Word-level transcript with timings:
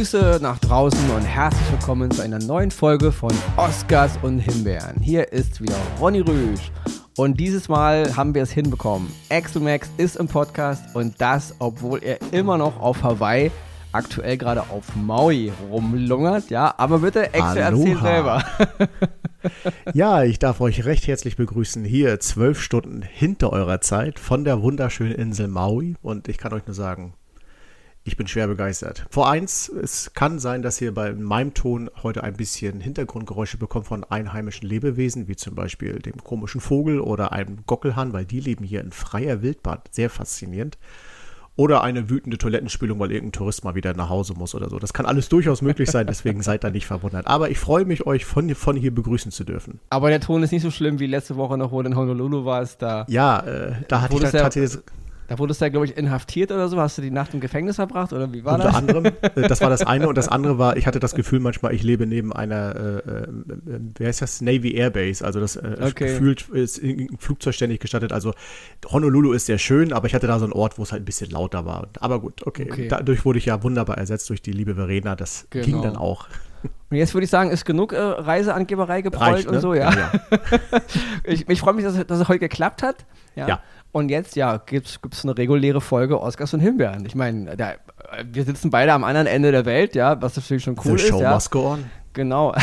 Grüße 0.00 0.38
nach 0.40 0.58
draußen 0.60 1.10
und 1.10 1.20
herzlich 1.20 1.72
willkommen 1.72 2.10
zu 2.10 2.22
einer 2.22 2.38
neuen 2.38 2.70
Folge 2.70 3.12
von 3.12 3.32
Oscars 3.58 4.12
und 4.22 4.38
Himbeeren. 4.38 4.98
Hier 5.02 5.30
ist 5.30 5.60
wieder 5.60 5.76
Ronny 6.00 6.20
Rüsch 6.20 6.72
und 7.18 7.38
dieses 7.38 7.68
Mal 7.68 8.16
haben 8.16 8.34
wir 8.34 8.42
es 8.42 8.50
hinbekommen. 8.50 9.12
Max 9.60 9.90
ist 9.98 10.16
im 10.16 10.26
Podcast 10.26 10.96
und 10.96 11.20
das, 11.20 11.54
obwohl 11.58 12.02
er 12.02 12.16
immer 12.32 12.56
noch 12.56 12.80
auf 12.80 13.02
Hawaii, 13.02 13.50
aktuell 13.92 14.38
gerade 14.38 14.62
auf 14.70 14.96
Maui 14.96 15.52
rumlungert. 15.70 16.48
Ja, 16.48 16.72
aber 16.78 17.00
bitte, 17.00 17.34
Axel, 17.34 17.58
erzähl 17.58 18.00
selber. 18.00 18.42
ja, 19.92 20.22
ich 20.22 20.38
darf 20.38 20.62
euch 20.62 20.86
recht 20.86 21.08
herzlich 21.08 21.36
begrüßen 21.36 21.84
hier 21.84 22.18
zwölf 22.20 22.62
Stunden 22.62 23.02
hinter 23.02 23.52
eurer 23.52 23.82
Zeit 23.82 24.18
von 24.18 24.46
der 24.46 24.62
wunderschönen 24.62 25.12
Insel 25.12 25.48
Maui 25.48 25.96
und 26.00 26.26
ich 26.28 26.38
kann 26.38 26.54
euch 26.54 26.66
nur 26.66 26.74
sagen, 26.74 27.12
ich 28.02 28.16
bin 28.16 28.26
schwer 28.26 28.46
begeistert. 28.46 29.06
Vor 29.10 29.30
eins, 29.30 29.68
es 29.68 30.12
kann 30.14 30.38
sein, 30.38 30.62
dass 30.62 30.80
ihr 30.80 30.94
bei 30.94 31.12
meinem 31.12 31.52
Ton 31.52 31.90
heute 32.02 32.24
ein 32.24 32.34
bisschen 32.34 32.80
Hintergrundgeräusche 32.80 33.58
bekommt 33.58 33.86
von 33.86 34.04
einheimischen 34.04 34.66
Lebewesen, 34.66 35.28
wie 35.28 35.36
zum 35.36 35.54
Beispiel 35.54 35.98
dem 35.98 36.24
komischen 36.24 36.60
Vogel 36.60 37.00
oder 37.00 37.32
einem 37.32 37.58
Gockelhahn, 37.66 38.12
weil 38.12 38.24
die 38.24 38.40
leben 38.40 38.64
hier 38.64 38.80
in 38.80 38.92
freier 38.92 39.42
Wildbahn. 39.42 39.80
Sehr 39.90 40.08
faszinierend. 40.08 40.78
Oder 41.56 41.82
eine 41.82 42.08
wütende 42.08 42.38
Toilettenspülung, 42.38 42.98
weil 43.00 43.12
irgendein 43.12 43.32
Tourist 43.32 43.64
mal 43.64 43.74
wieder 43.74 43.92
nach 43.92 44.08
Hause 44.08 44.32
muss 44.32 44.54
oder 44.54 44.70
so. 44.70 44.78
Das 44.78 44.94
kann 44.94 45.04
alles 45.04 45.28
durchaus 45.28 45.60
möglich 45.60 45.90
sein, 45.90 46.06
deswegen 46.06 46.40
seid 46.42 46.64
da 46.64 46.70
nicht 46.70 46.86
verwundert. 46.86 47.26
Aber 47.26 47.50
ich 47.50 47.58
freue 47.58 47.84
mich, 47.84 48.06
euch 48.06 48.24
von, 48.24 48.54
von 48.54 48.76
hier 48.76 48.94
begrüßen 48.94 49.30
zu 49.30 49.44
dürfen. 49.44 49.78
Aber 49.90 50.08
der 50.08 50.20
Ton 50.20 50.42
ist 50.42 50.52
nicht 50.52 50.62
so 50.62 50.70
schlimm 50.70 51.00
wie 51.00 51.06
letzte 51.06 51.36
Woche 51.36 51.58
noch, 51.58 51.70
wo 51.70 51.82
du 51.82 51.90
in 51.90 51.96
Honolulu 51.96 52.46
warst. 52.46 52.80
Da 52.80 53.04
ja, 53.08 53.40
äh, 53.40 53.72
da 53.88 54.00
hatte 54.00 54.14
ich 54.14 54.30
tatsächlich 54.30 54.80
da 55.30 55.38
wurdest 55.38 55.60
du 55.60 55.66
ja, 55.66 55.68
glaube 55.68 55.86
ich, 55.86 55.96
inhaftiert 55.96 56.50
oder 56.50 56.66
so. 56.66 56.76
Hast 56.80 56.98
du 56.98 57.02
die 57.02 57.12
Nacht 57.12 57.32
im 57.34 57.38
Gefängnis 57.38 57.76
verbracht 57.76 58.12
oder 58.12 58.32
wie 58.32 58.44
war 58.44 58.54
Unter 58.54 58.66
das? 58.66 58.80
Unter 58.80 58.96
anderem. 58.96 59.16
Äh, 59.36 59.46
das 59.46 59.60
war 59.60 59.70
das 59.70 59.82
eine. 59.82 60.08
Und 60.08 60.18
das 60.18 60.26
andere 60.26 60.58
war, 60.58 60.76
ich 60.76 60.88
hatte 60.88 60.98
das 60.98 61.14
Gefühl 61.14 61.38
manchmal, 61.38 61.72
ich 61.72 61.84
lebe 61.84 62.04
neben 62.04 62.32
einer, 62.32 62.74
äh, 62.74 62.98
äh, 62.98 63.28
wie 63.96 64.06
heißt 64.06 64.22
das, 64.22 64.40
Navy 64.40 64.74
Airbase. 64.74 65.24
Also 65.24 65.38
das 65.38 65.54
äh, 65.54 65.76
okay. 65.82 66.06
gefühlt 66.06 66.48
ist 66.48 66.82
ein 66.82 67.16
Flugzeug 67.20 67.54
ständig 67.54 67.78
gestattet. 67.78 68.12
Also 68.12 68.34
Honolulu 68.90 69.32
ist 69.32 69.46
sehr 69.46 69.58
schön, 69.58 69.92
aber 69.92 70.08
ich 70.08 70.14
hatte 70.16 70.26
da 70.26 70.40
so 70.40 70.46
einen 70.46 70.52
Ort, 70.52 70.78
wo 70.78 70.82
es 70.82 70.90
halt 70.90 71.02
ein 71.02 71.04
bisschen 71.04 71.30
lauter 71.30 71.64
war. 71.64 71.86
Aber 72.00 72.20
gut, 72.20 72.44
okay. 72.44 72.66
okay. 72.68 72.88
Dadurch 72.88 73.24
wurde 73.24 73.38
ich 73.38 73.46
ja 73.46 73.62
wunderbar 73.62 73.98
ersetzt 73.98 74.28
durch 74.30 74.42
die 74.42 74.50
liebe 74.50 74.74
Verena. 74.74 75.14
Das 75.14 75.46
genau. 75.50 75.64
ging 75.64 75.82
dann 75.82 75.96
auch. 75.96 76.26
Und 76.90 76.96
jetzt 76.96 77.14
würde 77.14 77.24
ich 77.24 77.30
sagen, 77.30 77.50
ist 77.50 77.64
genug 77.64 77.92
äh, 77.92 78.00
Reiseangeberei 78.00 79.02
geprollt 79.02 79.34
Reicht, 79.34 79.46
ne? 79.48 79.56
und 79.56 79.60
so, 79.60 79.74
ja. 79.74 79.92
ja, 79.92 80.12
ja. 80.12 80.80
ich, 81.24 81.48
ich 81.48 81.60
freue 81.60 81.74
mich, 81.74 81.84
dass, 81.84 82.04
dass 82.04 82.18
es 82.18 82.28
heute 82.28 82.40
geklappt 82.40 82.82
hat. 82.82 83.06
Ja. 83.36 83.46
ja. 83.46 83.60
Und 83.92 84.08
jetzt, 84.08 84.36
ja, 84.36 84.56
gibt 84.58 84.86
es 84.86 85.24
eine 85.24 85.36
reguläre 85.36 85.80
Folge 85.80 86.20
Oscars 86.20 86.54
und 86.54 86.60
Himbeeren. 86.60 87.04
Ich 87.06 87.14
meine, 87.14 87.56
wir 88.30 88.44
sitzen 88.44 88.70
beide 88.70 88.92
am 88.92 89.02
anderen 89.02 89.26
Ende 89.26 89.50
der 89.50 89.64
Welt, 89.64 89.94
ja, 89.94 90.20
was 90.22 90.36
natürlich 90.36 90.62
schon 90.62 90.76
cool 90.84 90.98
The 90.98 91.04
ist. 91.04 91.08
Show 91.08 91.20
ja. 91.20 91.34
must 91.34 91.50
go 91.50 91.72
on. 91.72 91.90
Genau. 92.12 92.54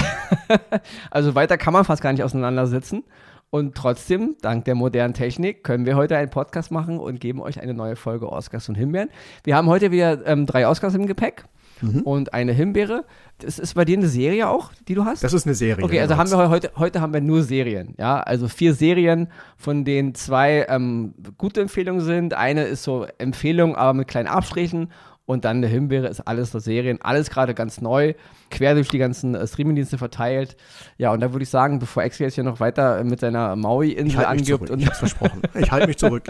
also 1.12 1.36
weiter 1.36 1.58
kann 1.58 1.74
man 1.74 1.86
fast 1.86 2.02
gar 2.02 2.12
nicht 2.12 2.24
auseinandersitzen. 2.24 3.04
Und 3.50 3.76
trotzdem, 3.76 4.36
dank 4.42 4.66
der 4.66 4.76
modernen 4.76 5.14
Technik, 5.14 5.64
können 5.64 5.86
wir 5.86 5.96
heute 5.96 6.18
einen 6.18 6.30
Podcast 6.30 6.70
machen 6.70 7.00
und 7.00 7.22
geben 7.22 7.42
euch 7.42 7.62
eine 7.62 7.74
neue 7.74 7.96
Folge 7.96 8.30
Oscars 8.30 8.68
und 8.68 8.76
Himbeeren. 8.76 9.10
Wir 9.46 9.56
haben 9.56 9.68
heute 9.68 9.92
wieder 9.92 10.26
ähm, 10.28 10.46
drei 10.46 10.68
Oscars 10.68 10.96
im 10.96 11.08
Gepäck 11.08 11.46
mhm. 11.82 12.02
und 12.02 12.34
eine 12.34 12.54
Himbeere. 12.54 13.06
Das 13.40 13.60
ist 13.60 13.76
bei 13.76 13.86
dir 13.86 13.98
eine 13.98 14.08
Serie 14.08 14.50
auch, 14.50 14.72
die 14.88 14.96
du 14.96 15.06
hast? 15.06 15.24
Das 15.24 15.34
ist 15.34 15.46
eine 15.46 15.56
Serie. 15.56 15.84
Okay, 15.84 16.00
also 16.00 16.18
haben 16.18 16.30
wir 16.30 16.50
heute, 16.50 16.72
heute 16.76 17.02
haben 17.02 17.14
wir 17.14 17.22
nur 17.22 17.44
Serien, 17.44 17.94
ja, 17.98 18.20
also 18.20 18.48
vier 18.48 18.74
Serien, 18.74 19.28
von 19.58 19.86
denen 19.86 20.16
zwei 20.16 20.66
ähm, 20.70 21.14
gute 21.38 21.62
Empfehlungen 21.62 22.02
sind. 22.02 22.34
Eine 22.34 22.64
ist 22.64 22.84
so 22.84 23.06
Empfehlung, 23.18 23.76
aber 23.76 23.94
mit 23.94 24.08
kleinen 24.08 24.28
Abstrichen 24.28 24.90
und 25.28 25.44
dann 25.44 25.58
eine 25.58 25.68
Himbeere 25.68 26.08
ist 26.08 26.22
alles 26.22 26.52
so 26.52 26.60
Serien, 26.60 27.00
alles 27.02 27.30
gerade 27.30 27.54
ganz 27.54 27.82
neu, 27.82 28.14
quer 28.50 28.76
durch 28.76 28.88
die 28.88 28.98
ganzen 28.98 29.36
äh, 29.36 29.46
Streamingdienste 29.46 29.98
verteilt. 29.98 30.56
Ja, 30.98 31.12
und 31.12 31.20
da 31.20 31.34
würde 31.34 31.44
ich 31.44 31.50
sagen, 31.50 31.80
bevor 31.80 32.04
Exi 32.04 32.24
jetzt 32.24 32.36
hier 32.36 32.46
noch 32.46 32.62
weiter 32.62 33.04
mit 33.04 33.20
seiner 33.20 33.58
Maui-Insel 33.58 34.20
halt 34.20 34.28
angibt. 34.30 34.70
Und 34.70 34.80
ich 34.80 34.88
hab's 34.88 35.00
versprochen. 35.00 35.42
Ich 35.58 35.72
halte 35.72 35.88
mich 35.88 35.98
zurück. 35.98 36.24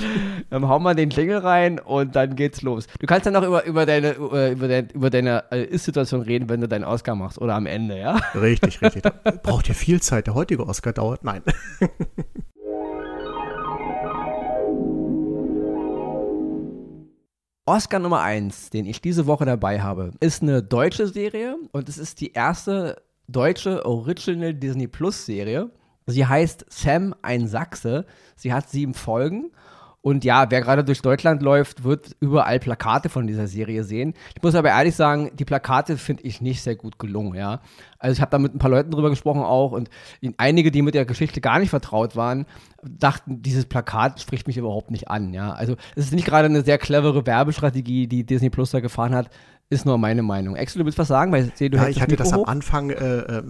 dann 0.50 0.66
hauen 0.66 0.82
wir 0.82 0.94
den 0.94 1.10
Klingel 1.10 1.38
rein 1.38 1.78
und 1.78 2.16
dann 2.16 2.36
geht's 2.36 2.62
los. 2.62 2.86
Du 2.98 3.06
kannst 3.06 3.26
dann 3.26 3.34
noch 3.34 3.42
über, 3.42 3.66
über 3.66 3.84
deine, 3.84 4.12
äh, 4.12 4.52
über 4.52 4.68
deine, 4.68 4.88
über 4.94 5.10
deine 5.10 5.44
äh, 5.50 5.64
Ist-Situation 5.64 6.22
reden, 6.22 6.48
wenn 6.48 6.62
du 6.62 6.68
deinen 6.68 6.84
Oscar 6.84 7.16
machst 7.16 7.38
oder 7.38 7.54
am 7.54 7.66
Ende, 7.66 7.98
ja? 7.98 8.18
Richtig, 8.34 8.80
richtig. 8.80 9.02
braucht 9.42 9.68
ja 9.68 9.74
viel 9.74 10.00
Zeit. 10.00 10.26
Der 10.26 10.34
heutige 10.34 10.66
Oscar 10.66 10.94
dauert. 10.94 11.22
Nein. 11.22 11.42
Oscar 17.68 17.98
Nummer 17.98 18.22
1, 18.22 18.70
den 18.70 18.86
ich 18.86 19.02
diese 19.02 19.26
Woche 19.26 19.44
dabei 19.44 19.82
habe, 19.82 20.12
ist 20.20 20.40
eine 20.40 20.62
deutsche 20.62 21.06
Serie 21.06 21.58
und 21.70 21.90
es 21.90 21.98
ist 21.98 22.18
die 22.22 22.32
erste 22.32 23.02
deutsche 23.26 23.84
Original 23.84 24.54
Disney 24.54 24.86
Plus 24.88 25.26
Serie. 25.26 25.70
Sie 26.06 26.24
heißt 26.24 26.64
Sam 26.70 27.14
ein 27.20 27.46
Sachse. 27.46 28.06
Sie 28.36 28.54
hat 28.54 28.70
sieben 28.70 28.94
Folgen 28.94 29.50
und 30.08 30.24
ja, 30.24 30.50
wer 30.50 30.62
gerade 30.62 30.84
durch 30.84 31.02
Deutschland 31.02 31.42
läuft, 31.42 31.84
wird 31.84 32.16
überall 32.18 32.58
Plakate 32.58 33.10
von 33.10 33.26
dieser 33.26 33.46
Serie 33.46 33.84
sehen. 33.84 34.14
Ich 34.34 34.42
muss 34.42 34.54
aber 34.54 34.70
ehrlich 34.70 34.96
sagen, 34.96 35.30
die 35.34 35.44
Plakate 35.44 35.98
finde 35.98 36.22
ich 36.22 36.40
nicht 36.40 36.62
sehr 36.62 36.76
gut 36.76 36.98
gelungen, 36.98 37.34
ja. 37.34 37.60
Also 37.98 38.14
ich 38.14 38.22
habe 38.22 38.30
da 38.30 38.38
mit 38.38 38.54
ein 38.54 38.58
paar 38.58 38.70
Leuten 38.70 38.90
drüber 38.90 39.10
gesprochen 39.10 39.42
auch 39.42 39.72
und 39.72 39.90
einige, 40.38 40.70
die 40.70 40.80
mit 40.80 40.94
der 40.94 41.04
Geschichte 41.04 41.42
gar 41.42 41.58
nicht 41.58 41.68
vertraut 41.68 42.16
waren, 42.16 42.46
dachten, 42.82 43.42
dieses 43.42 43.66
Plakat 43.66 44.18
spricht 44.18 44.46
mich 44.46 44.56
überhaupt 44.56 44.90
nicht 44.90 45.08
an, 45.08 45.34
ja. 45.34 45.52
Also 45.52 45.76
es 45.94 46.06
ist 46.06 46.14
nicht 46.14 46.26
gerade 46.26 46.46
eine 46.46 46.62
sehr 46.62 46.78
clevere 46.78 47.26
Werbestrategie, 47.26 48.06
die 48.06 48.24
Disney 48.24 48.48
Plus 48.48 48.70
da 48.70 48.80
gefahren 48.80 49.14
hat, 49.14 49.28
ist 49.70 49.84
nur 49.84 49.98
meine 49.98 50.22
Meinung. 50.22 50.56
Axel, 50.56 50.78
du 50.78 50.86
willst 50.86 50.98
was 50.98 51.08
sagen? 51.08 51.30
Weil 51.30 51.48
ich 51.48 51.56
sehe, 51.56 51.68
du 51.68 51.76
ja, 51.76 51.88
ich 51.88 52.00
hatte 52.00 52.16
das 52.16 52.32
am 52.32 52.44
Anfang 52.44 52.88
äh, 52.88 53.18
äh 53.18 53.42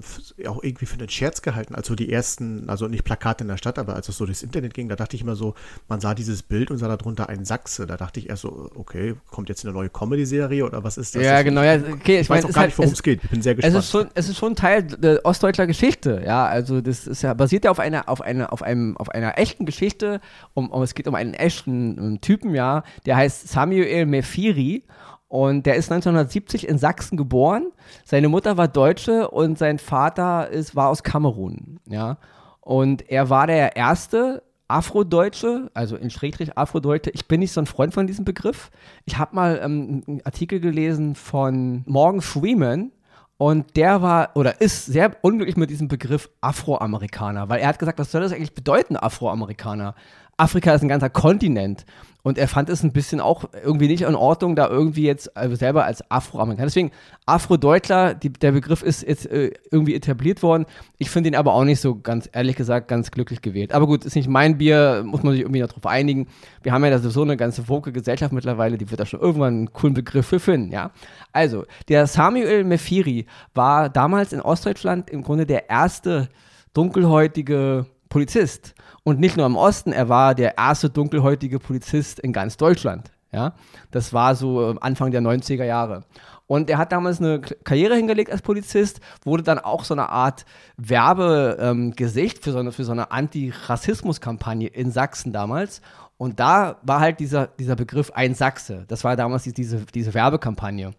auch 0.48 0.62
irgendwie 0.64 0.86
für 0.86 0.98
einen 0.98 1.08
Scherz 1.08 1.42
gehalten. 1.42 1.76
Also 1.76 1.94
die 1.94 2.10
ersten, 2.10 2.68
also 2.68 2.88
nicht 2.88 3.04
Plakate 3.04 3.44
in 3.44 3.48
der 3.48 3.56
Stadt, 3.56 3.78
aber 3.78 3.94
als 3.94 4.08
es 4.08 4.16
so 4.16 4.26
durchs 4.26 4.42
Internet 4.42 4.74
ging, 4.74 4.88
da 4.88 4.96
dachte 4.96 5.14
ich 5.14 5.22
immer 5.22 5.36
so, 5.36 5.54
man 5.88 6.00
sah 6.00 6.14
dieses 6.14 6.42
Bild 6.42 6.72
und 6.72 6.78
sah 6.78 6.88
darunter 6.88 7.28
einen 7.28 7.44
Sachse. 7.44 7.86
Da 7.86 7.96
dachte 7.96 8.18
ich 8.18 8.28
erst 8.28 8.42
so, 8.42 8.68
okay, 8.74 9.14
kommt 9.30 9.48
jetzt 9.48 9.64
eine 9.64 9.72
neue 9.72 9.90
Comedy-Serie 9.90 10.64
oder 10.64 10.82
was 10.82 10.98
ist 10.98 11.14
das? 11.14 11.22
Ja, 11.22 11.42
genau. 11.42 11.62
Ja, 11.62 11.76
okay, 11.76 12.16
ich, 12.16 12.22
ich 12.22 12.30
weiß 12.30 12.46
auch 12.46 12.48
gar 12.48 12.62
halt, 12.62 12.70
nicht, 12.70 12.78
worum 12.78 12.92
es 12.92 13.02
geht. 13.04 13.22
Ich 13.22 13.30
bin 13.30 13.40
sehr 13.40 13.54
gespannt. 13.54 13.76
Es 13.76 13.84
ist, 13.84 13.90
schon, 13.92 14.08
es 14.14 14.28
ist 14.28 14.38
schon 14.38 14.56
Teil 14.56 14.82
der 14.82 15.24
ostdeutscher 15.24 15.68
Geschichte. 15.68 16.22
Ja, 16.26 16.46
also 16.46 16.80
das 16.80 17.06
ist 17.06 17.22
ja 17.22 17.32
basiert 17.34 17.64
ja 17.64 17.70
auf 17.70 17.78
einer, 17.78 18.08
auf 18.08 18.22
einer, 18.22 18.52
auf 18.52 18.62
einem, 18.62 18.96
auf 18.96 19.08
einer 19.10 19.38
echten 19.38 19.66
Geschichte. 19.66 20.20
Um, 20.54 20.70
um, 20.70 20.82
es 20.82 20.94
geht 20.94 21.06
um 21.06 21.14
einen 21.14 21.34
echten 21.34 21.96
um 21.96 22.04
ähm, 22.04 22.20
Typen, 22.20 22.56
ja, 22.56 22.82
der 23.06 23.16
heißt 23.16 23.46
Samuel 23.46 24.06
Mefiri. 24.06 24.82
Und 25.28 25.66
der 25.66 25.76
ist 25.76 25.92
1970 25.92 26.66
in 26.66 26.78
Sachsen 26.78 27.16
geboren. 27.16 27.70
Seine 28.04 28.28
Mutter 28.28 28.56
war 28.56 28.66
Deutsche 28.66 29.30
und 29.30 29.58
sein 29.58 29.78
Vater 29.78 30.48
ist, 30.48 30.74
war 30.74 30.88
aus 30.88 31.02
Kamerun. 31.02 31.80
Ja. 31.86 32.16
Und 32.60 33.10
er 33.10 33.28
war 33.28 33.46
der 33.46 33.76
erste 33.76 34.42
Afrodeutsche, 34.68 35.70
also 35.74 35.96
in 35.96 36.10
Schrägstrich 36.10 36.56
Afrodeutsche. 36.56 37.10
Ich 37.10 37.28
bin 37.28 37.40
nicht 37.40 37.52
so 37.52 37.60
ein 37.60 37.66
Freund 37.66 37.94
von 37.94 38.06
diesem 38.06 38.24
Begriff. 38.24 38.70
Ich 39.04 39.18
habe 39.18 39.34
mal 39.34 39.60
ähm, 39.62 40.02
einen 40.06 40.20
Artikel 40.24 40.60
gelesen 40.60 41.14
von 41.14 41.82
Morgan 41.86 42.20
Freeman, 42.20 42.92
und 43.38 43.76
der 43.76 44.02
war 44.02 44.30
oder 44.34 44.60
ist 44.60 44.86
sehr 44.86 45.12
unglücklich 45.22 45.56
mit 45.56 45.70
diesem 45.70 45.86
Begriff 45.86 46.28
Afroamerikaner, 46.40 47.48
weil 47.48 47.60
er 47.60 47.68
hat 47.68 47.78
gesagt, 47.78 48.00
was 48.00 48.10
soll 48.10 48.20
das 48.20 48.32
eigentlich 48.32 48.52
bedeuten, 48.52 48.96
Afroamerikaner? 48.96 49.94
Afrika 50.38 50.72
ist 50.72 50.82
ein 50.82 50.88
ganzer 50.88 51.10
Kontinent. 51.10 51.84
Und 52.22 52.36
er 52.36 52.48
fand 52.48 52.68
es 52.68 52.82
ein 52.82 52.92
bisschen 52.92 53.20
auch 53.20 53.44
irgendwie 53.64 53.86
nicht 53.86 54.02
in 54.02 54.14
Ordnung, 54.14 54.56
da 54.56 54.68
irgendwie 54.68 55.04
jetzt 55.04 55.36
also 55.36 55.54
selber 55.54 55.84
als 55.84 56.10
Afroamerikaner. 56.10 56.66
Deswegen, 56.66 56.90
Afrodeutler, 57.26 58.14
die, 58.14 58.30
der 58.30 58.52
Begriff 58.52 58.82
ist 58.82 59.06
jetzt 59.06 59.26
äh, 59.26 59.52
irgendwie 59.70 59.94
etabliert 59.94 60.42
worden. 60.42 60.66
Ich 60.98 61.10
finde 61.10 61.30
ihn 61.30 61.36
aber 61.36 61.54
auch 61.54 61.64
nicht 61.64 61.80
so 61.80 61.98
ganz, 61.98 62.28
ehrlich 62.32 62.56
gesagt, 62.56 62.88
ganz 62.88 63.12
glücklich 63.12 63.40
gewählt. 63.40 63.72
Aber 63.72 63.86
gut, 63.86 64.04
ist 64.04 64.16
nicht 64.16 64.28
mein 64.28 64.58
Bier, 64.58 65.04
muss 65.06 65.22
man 65.22 65.32
sich 65.32 65.42
irgendwie 65.42 65.60
darauf 65.60 65.86
einigen. 65.86 66.26
Wir 66.62 66.72
haben 66.72 66.84
ja 66.84 66.90
da 66.90 66.98
so 66.98 67.22
eine 67.22 67.36
ganze 67.36 67.68
woke 67.68 67.92
Gesellschaft 67.92 68.32
mittlerweile, 68.32 68.78
die 68.78 68.90
wird 68.90 69.00
da 69.00 69.06
schon 69.06 69.20
irgendwann 69.20 69.54
einen 69.54 69.72
coolen 69.72 69.94
Begriff 69.94 70.26
für 70.26 70.40
finden, 70.40 70.72
ja. 70.72 70.90
Also, 71.32 71.64
der 71.88 72.06
Samuel 72.06 72.64
Mefiri 72.64 73.26
war 73.54 73.88
damals 73.88 74.32
in 74.32 74.40
Ostdeutschland 74.40 75.08
im 75.08 75.22
Grunde 75.22 75.46
der 75.46 75.70
erste 75.70 76.28
dunkelhäutige 76.74 77.86
Polizist. 78.08 78.74
Und 79.08 79.20
nicht 79.20 79.38
nur 79.38 79.46
im 79.46 79.56
Osten, 79.56 79.90
er 79.90 80.10
war 80.10 80.34
der 80.34 80.58
erste 80.58 80.90
dunkelhäutige 80.90 81.58
Polizist 81.58 82.20
in 82.20 82.34
ganz 82.34 82.58
Deutschland. 82.58 83.10
Ja, 83.32 83.54
das 83.90 84.12
war 84.12 84.34
so 84.34 84.68
ähm, 84.68 84.78
Anfang 84.82 85.12
der 85.12 85.22
90er 85.22 85.64
Jahre. 85.64 86.04
Und 86.46 86.68
er 86.68 86.76
hat 86.76 86.92
damals 86.92 87.18
eine 87.18 87.40
Karriere 87.40 87.96
hingelegt 87.96 88.30
als 88.30 88.42
Polizist, 88.42 89.00
wurde 89.24 89.42
dann 89.42 89.60
auch 89.60 89.84
so 89.84 89.94
eine 89.94 90.10
Art 90.10 90.44
Werbegesicht 90.76 92.36
ähm, 92.36 92.42
für 92.42 92.52
so 92.52 92.58
eine, 92.58 92.70
für 92.70 92.84
so 92.84 92.92
eine 92.92 93.10
Antirassismus-Kampagne 93.10 94.68
in 94.68 94.90
Sachsen 94.90 95.32
damals. 95.32 95.80
Und 96.18 96.38
da 96.38 96.76
war 96.82 97.00
halt 97.00 97.18
dieser, 97.18 97.46
dieser 97.46 97.76
Begriff 97.76 98.10
ein 98.10 98.34
Sachse. 98.34 98.84
Das 98.88 99.04
war 99.04 99.16
damals 99.16 99.44
diese, 99.44 99.86
diese 99.86 100.12
Werbekampagne. 100.12 100.92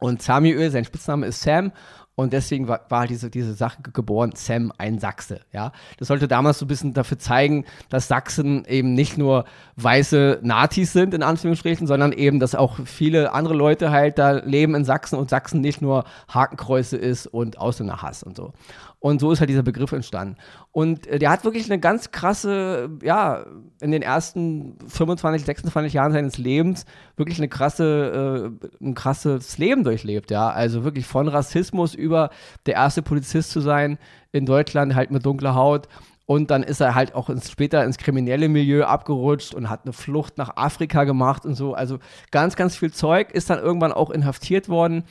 Und 0.00 0.22
Samuel, 0.22 0.70
sein 0.70 0.86
Spitzname 0.86 1.26
ist 1.26 1.42
Sam 1.42 1.70
Und 2.14 2.34
deswegen 2.34 2.68
war, 2.68 2.82
war 2.90 3.06
diese, 3.06 3.30
diese 3.30 3.54
Sache 3.54 3.80
geboren, 3.82 4.32
Sam, 4.34 4.70
ein 4.76 4.98
Sachse. 4.98 5.40
Ja? 5.50 5.72
Das 5.98 6.08
sollte 6.08 6.28
damals 6.28 6.58
so 6.58 6.66
ein 6.66 6.68
bisschen 6.68 6.92
dafür 6.92 7.18
zeigen, 7.18 7.64
dass 7.88 8.06
Sachsen 8.06 8.66
eben 8.66 8.92
nicht 8.92 9.16
nur 9.16 9.46
weiße 9.76 10.40
Nazis 10.42 10.92
sind, 10.92 11.14
in 11.14 11.22
Anführungsstrichen, 11.22 11.86
sondern 11.86 12.12
eben, 12.12 12.38
dass 12.38 12.54
auch 12.54 12.78
viele 12.84 13.32
andere 13.32 13.54
Leute 13.54 13.90
halt 13.90 14.18
da 14.18 14.32
leben 14.32 14.74
in 14.74 14.84
Sachsen 14.84 15.18
und 15.18 15.30
Sachsen 15.30 15.62
nicht 15.62 15.80
nur 15.80 16.04
Hakenkreuze 16.28 16.98
ist 16.98 17.26
und 17.26 17.58
Ausländerhass 17.58 18.22
und 18.22 18.36
so. 18.36 18.52
Und 19.02 19.20
so 19.20 19.32
ist 19.32 19.40
halt 19.40 19.50
dieser 19.50 19.64
Begriff 19.64 19.90
entstanden. 19.90 20.36
Und 20.70 21.08
äh, 21.08 21.18
der 21.18 21.30
hat 21.30 21.42
wirklich 21.42 21.68
eine 21.68 21.80
ganz 21.80 22.12
krasse, 22.12 22.88
ja, 23.02 23.44
in 23.80 23.90
den 23.90 24.00
ersten 24.00 24.78
25, 24.86 25.44
26 25.44 25.92
Jahren 25.92 26.12
seines 26.12 26.38
Lebens 26.38 26.86
wirklich 27.16 27.38
eine 27.38 27.48
krasse, 27.48 28.52
äh, 28.80 28.84
ein 28.84 28.94
krasses 28.94 29.58
Leben 29.58 29.82
durchlebt, 29.82 30.30
ja. 30.30 30.50
Also 30.50 30.84
wirklich 30.84 31.04
von 31.04 31.26
Rassismus 31.26 31.96
über 31.96 32.30
der 32.66 32.74
erste 32.74 33.02
Polizist 33.02 33.50
zu 33.50 33.60
sein 33.60 33.98
in 34.30 34.46
Deutschland, 34.46 34.94
halt 34.94 35.10
mit 35.10 35.26
dunkler 35.26 35.56
Haut. 35.56 35.88
Und 36.24 36.52
dann 36.52 36.62
ist 36.62 36.80
er 36.80 36.94
halt 36.94 37.16
auch 37.16 37.28
ins, 37.28 37.50
später 37.50 37.84
ins 37.84 37.98
kriminelle 37.98 38.48
Milieu 38.48 38.84
abgerutscht 38.84 39.52
und 39.52 39.68
hat 39.68 39.80
eine 39.82 39.92
Flucht 39.92 40.38
nach 40.38 40.56
Afrika 40.56 41.02
gemacht 41.02 41.44
und 41.44 41.56
so. 41.56 41.74
Also 41.74 41.98
ganz, 42.30 42.54
ganz 42.54 42.76
viel 42.76 42.92
Zeug, 42.92 43.32
ist 43.32 43.50
dann 43.50 43.58
irgendwann 43.58 43.92
auch 43.92 44.10
inhaftiert 44.10 44.68
worden 44.68 45.02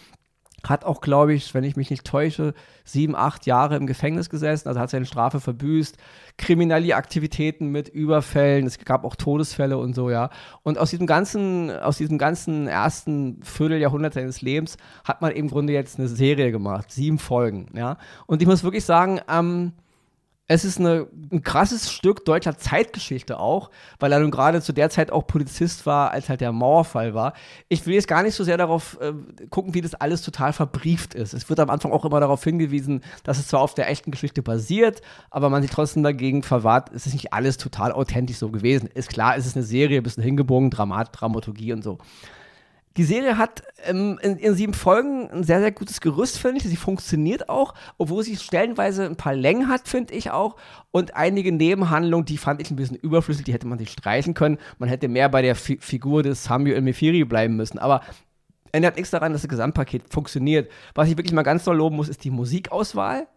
hat 0.67 0.85
auch, 0.85 1.01
glaube 1.01 1.33
ich, 1.33 1.53
wenn 1.53 1.63
ich 1.63 1.75
mich 1.75 1.89
nicht 1.89 2.05
täusche, 2.05 2.53
sieben, 2.83 3.15
acht 3.15 3.45
Jahre 3.45 3.75
im 3.75 3.87
Gefängnis 3.87 4.29
gesessen, 4.29 4.67
also 4.67 4.79
hat 4.79 4.89
seine 4.89 5.05
Strafe 5.05 5.39
verbüßt, 5.39 5.97
kriminelle 6.37 6.95
Aktivitäten 6.95 7.67
mit 7.67 7.89
Überfällen, 7.89 8.65
es 8.65 8.79
gab 8.79 9.03
auch 9.03 9.15
Todesfälle 9.15 9.77
und 9.77 9.93
so, 9.93 10.09
ja. 10.09 10.29
Und 10.63 10.77
aus 10.77 10.91
diesem 10.91 11.07
ganzen, 11.07 11.71
aus 11.71 11.97
diesem 11.97 12.17
ganzen 12.17 12.67
ersten 12.67 13.41
Vierteljahrhundert 13.43 14.13
seines 14.13 14.41
Lebens 14.41 14.77
hat 15.03 15.21
man 15.21 15.31
im 15.31 15.49
Grunde 15.49 15.73
jetzt 15.73 15.99
eine 15.99 16.07
Serie 16.07 16.51
gemacht, 16.51 16.91
sieben 16.91 17.19
Folgen, 17.19 17.67
ja. 17.75 17.97
Und 18.27 18.41
ich 18.41 18.47
muss 18.47 18.63
wirklich 18.63 18.85
sagen, 18.85 19.19
ähm, 19.29 19.73
es 20.47 20.65
ist 20.65 20.79
eine, 20.79 21.07
ein 21.31 21.43
krasses 21.43 21.91
Stück 21.91 22.25
deutscher 22.25 22.57
Zeitgeschichte 22.57 23.39
auch, 23.39 23.71
weil 23.99 24.11
er 24.11 24.19
nun 24.19 24.31
gerade 24.31 24.61
zu 24.61 24.73
der 24.73 24.89
Zeit 24.89 25.09
auch 25.09 25.25
Polizist 25.25 25.85
war, 25.85 26.11
als 26.11 26.27
halt 26.27 26.41
der 26.41 26.51
Mauerfall 26.51 27.13
war. 27.13 27.33
Ich 27.69 27.85
will 27.85 27.93
jetzt 27.93 28.09
gar 28.09 28.21
nicht 28.21 28.35
so 28.35 28.43
sehr 28.43 28.57
darauf 28.57 28.97
äh, 28.99 29.13
gucken, 29.49 29.73
wie 29.73 29.81
das 29.81 29.95
alles 29.95 30.21
total 30.23 30.51
verbrieft 30.51 31.13
ist. 31.13 31.33
Es 31.33 31.47
wird 31.47 31.61
am 31.61 31.69
Anfang 31.69 31.93
auch 31.93 32.03
immer 32.03 32.19
darauf 32.19 32.43
hingewiesen, 32.43 33.01
dass 33.23 33.39
es 33.39 33.47
zwar 33.47 33.61
auf 33.61 33.75
der 33.75 33.89
echten 33.89 34.11
Geschichte 34.11 34.41
basiert, 34.41 35.01
aber 35.29 35.49
man 35.49 35.61
sich 35.61 35.71
trotzdem 35.71 36.03
dagegen 36.03 36.43
verwahrt, 36.43 36.91
es 36.93 37.05
ist 37.05 37.13
nicht 37.13 37.31
alles 37.31 37.57
total 37.57 37.93
authentisch 37.93 38.37
so 38.37 38.49
gewesen. 38.49 38.89
Ist 38.93 39.09
klar, 39.09 39.37
es 39.37 39.45
ist 39.45 39.55
eine 39.55 39.63
Serie, 39.63 40.01
ein 40.01 40.03
bisschen 40.03 40.23
hingebogen, 40.23 40.69
Dramat, 40.69 41.09
Dramaturgie 41.13 41.71
und 41.71 41.83
so. 41.83 41.97
Die 42.97 43.03
Serie 43.05 43.37
hat 43.37 43.63
ähm, 43.85 44.19
in 44.21 44.37
ihren 44.37 44.55
sieben 44.55 44.73
Folgen 44.73 45.29
ein 45.31 45.43
sehr, 45.43 45.61
sehr 45.61 45.71
gutes 45.71 46.01
Gerüst, 46.01 46.37
finde 46.37 46.57
ich. 46.57 46.63
Sie 46.63 46.75
funktioniert 46.75 47.47
auch, 47.47 47.73
obwohl 47.97 48.23
sie 48.23 48.35
stellenweise 48.35 49.05
ein 49.05 49.15
paar 49.15 49.33
Längen 49.33 49.69
hat, 49.69 49.87
finde 49.87 50.13
ich 50.13 50.31
auch. 50.31 50.57
Und 50.91 51.15
einige 51.15 51.53
Nebenhandlungen, 51.53 52.25
die 52.25 52.37
fand 52.37 52.61
ich 52.61 52.69
ein 52.69 52.75
bisschen 52.75 52.97
überflüssig, 52.97 53.45
die 53.45 53.53
hätte 53.53 53.67
man 53.67 53.79
sich 53.79 53.91
streichen 53.91 54.33
können. 54.33 54.57
Man 54.77 54.89
hätte 54.89 55.07
mehr 55.07 55.29
bei 55.29 55.41
der 55.41 55.55
Fi 55.55 55.77
Figur 55.79 56.21
des 56.21 56.43
Samuel 56.43 56.81
Mefiri 56.81 57.23
bleiben 57.23 57.55
müssen. 57.55 57.79
Aber 57.79 58.01
ändert 58.73 58.97
nichts 58.97 59.11
daran, 59.11 59.31
dass 59.31 59.41
das 59.41 59.49
Gesamtpaket 59.49 60.03
funktioniert. 60.09 60.69
Was 60.93 61.09
ich 61.09 61.17
wirklich 61.17 61.33
mal 61.33 61.43
ganz 61.43 61.63
doll 61.63 61.77
loben 61.77 61.95
muss, 61.95 62.09
ist 62.09 62.23
die 62.23 62.31
Musikauswahl 62.31 63.27